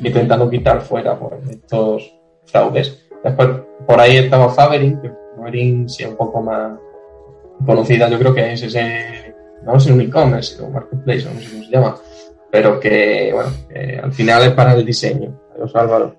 [0.03, 2.15] intentando quitar fuera pues, estos
[2.47, 3.07] fraudes.
[3.23, 3.49] Después,
[3.87, 6.73] por ahí estaba Faverin, que Faverin sí un poco más
[7.65, 9.24] conocida, yo creo que es ese,
[9.65, 11.97] no es un e-commerce, un marketplace, no sé cómo se llama,
[12.51, 16.17] pero que, bueno, que al final es para el diseño, Adiós, Álvaro,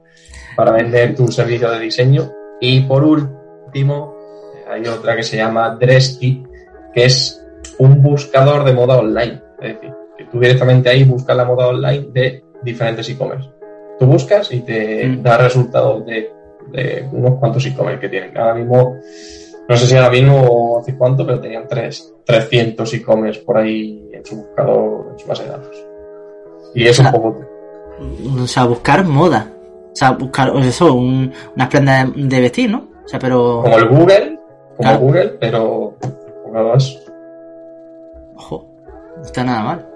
[0.56, 2.32] para vender tu servicio de diseño.
[2.62, 4.16] Y por último,
[4.70, 6.46] hay otra que se llama DressKit,
[6.94, 7.42] que es
[7.80, 9.42] un buscador de moda online.
[9.62, 13.50] Es decir, que tú directamente ahí buscas la moda online de diferentes e-commerce.
[14.00, 15.22] Tú buscas y te Mm.
[15.24, 16.32] da resultados de,
[16.72, 18.38] de unos cuantos e-commerce que tienen.
[18.38, 18.96] Ahora mismo,
[19.68, 24.10] no sé si ahora mismo o hace cuánto, pero tenían tres, 300 e-commerce por ahí
[24.14, 25.86] en su buscador, en su base de datos.
[26.74, 27.12] Y es un Ah.
[27.12, 27.40] poco...
[28.42, 29.50] O sea, buscar moda.
[29.94, 32.90] O sea, buscar, o eso, un, unas prendas de, de vestir, ¿no?
[33.06, 33.62] O sea, pero.
[33.64, 34.40] Como el Google,
[34.76, 35.00] como Claro.
[35.00, 35.94] Google, pero.
[38.36, 38.68] Ojo,
[39.18, 39.90] no está nada mal.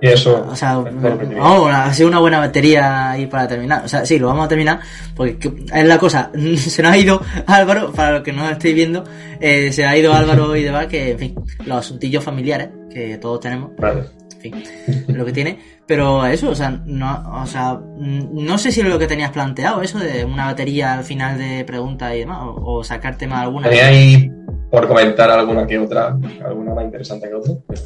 [0.00, 3.84] Y eso O sea, lo vamos, ha sido una buena batería ahí para terminar.
[3.84, 4.78] O sea, sí, lo vamos a terminar
[5.16, 6.30] porque que- es la cosa.
[6.56, 9.04] Se nos ha ido Álvaro, para los que no estéis viendo,
[9.40, 11.34] eh, se ha ido Álvaro y demás, que, en fin,
[11.66, 14.04] los asuntillos familiares que todos tenemos, Vale.
[14.34, 14.64] en fin,
[15.08, 15.58] lo que tiene.
[15.86, 19.80] Pero eso, o sea, no, o sea, no sé si es lo que tenías planteado,
[19.82, 23.68] eso de una batería al final de preguntas y demás, o, o sacar tema alguna.
[23.68, 24.30] Tenía ahí
[24.70, 27.54] por comentar alguna que otra, alguna más interesante que otra.
[27.66, 27.80] pero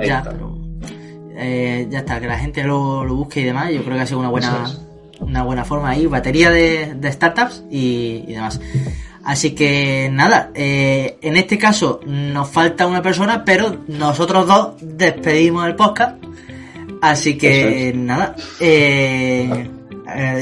[0.00, 0.30] ahí ya, está.
[0.30, 0.63] pero
[1.36, 3.70] eh, ya está, que la gente lo, lo busque y demás.
[3.72, 4.64] Yo creo que ha sido una buena,
[5.20, 8.60] una buena forma ahí, batería de, de startups y, y demás.
[9.24, 15.66] Así que nada, eh, en este caso nos falta una persona, pero nosotros dos despedimos
[15.66, 16.22] el podcast.
[17.00, 19.68] Así que nada, eh,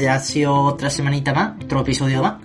[0.01, 2.35] ya ha sido otra semanita más, otro episodio más.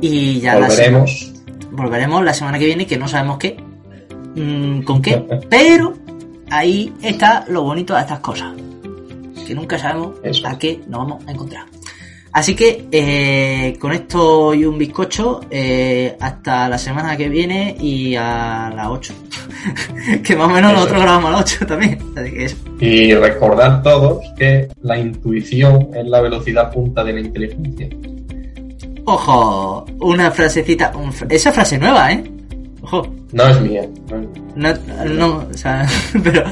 [0.00, 1.32] Y ya la semana- Volveremos.
[1.70, 3.56] volveremos la semana que viene, que no sabemos qué,
[4.36, 5.94] mm, con qué, pero
[6.50, 8.52] ahí está lo bonito de estas cosas,
[9.46, 10.46] que nunca sabemos Eso.
[10.46, 11.66] a qué nos vamos a encontrar.
[12.34, 18.16] Así que eh, con esto y un bizcocho, eh, hasta la semana que viene y
[18.16, 19.14] a las 8.
[20.24, 20.80] que más o menos Eso.
[20.80, 21.98] nosotros grabamos a las 8 también.
[22.16, 22.56] Así que eso.
[22.80, 27.88] Y recordad todos que la intuición es la velocidad punta de la inteligencia.
[29.04, 32.24] Ojo, una frasecita, un esa frase nueva, ¿eh?
[32.84, 33.08] Ojo.
[33.32, 33.82] No es mía.
[34.56, 34.74] no.
[34.74, 35.86] No, no, o sea,
[36.22, 36.42] pero.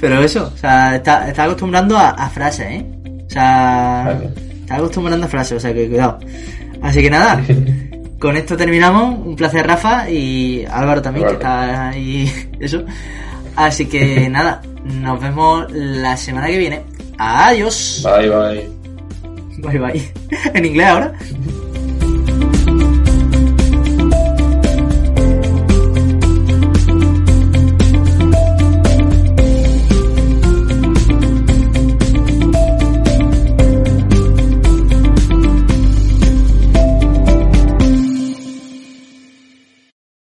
[0.00, 2.86] Pero eso, o sea, está, está acostumbrando a, a frases, ¿eh?
[3.26, 4.30] O sea, Vale.
[4.60, 6.18] está acostumbrando a frases, o sea que cuidado.
[6.82, 7.42] Así que nada,
[8.20, 9.18] con esto terminamos.
[9.26, 12.84] Un placer, Rafa, y Álvaro también, que está ahí, eso.
[13.56, 16.82] Así que nada, nos vemos la semana que viene.
[17.18, 18.04] Adiós.
[18.04, 18.70] Bye, bye.
[19.58, 20.12] Bye bye.
[20.54, 21.12] En inglés ahora.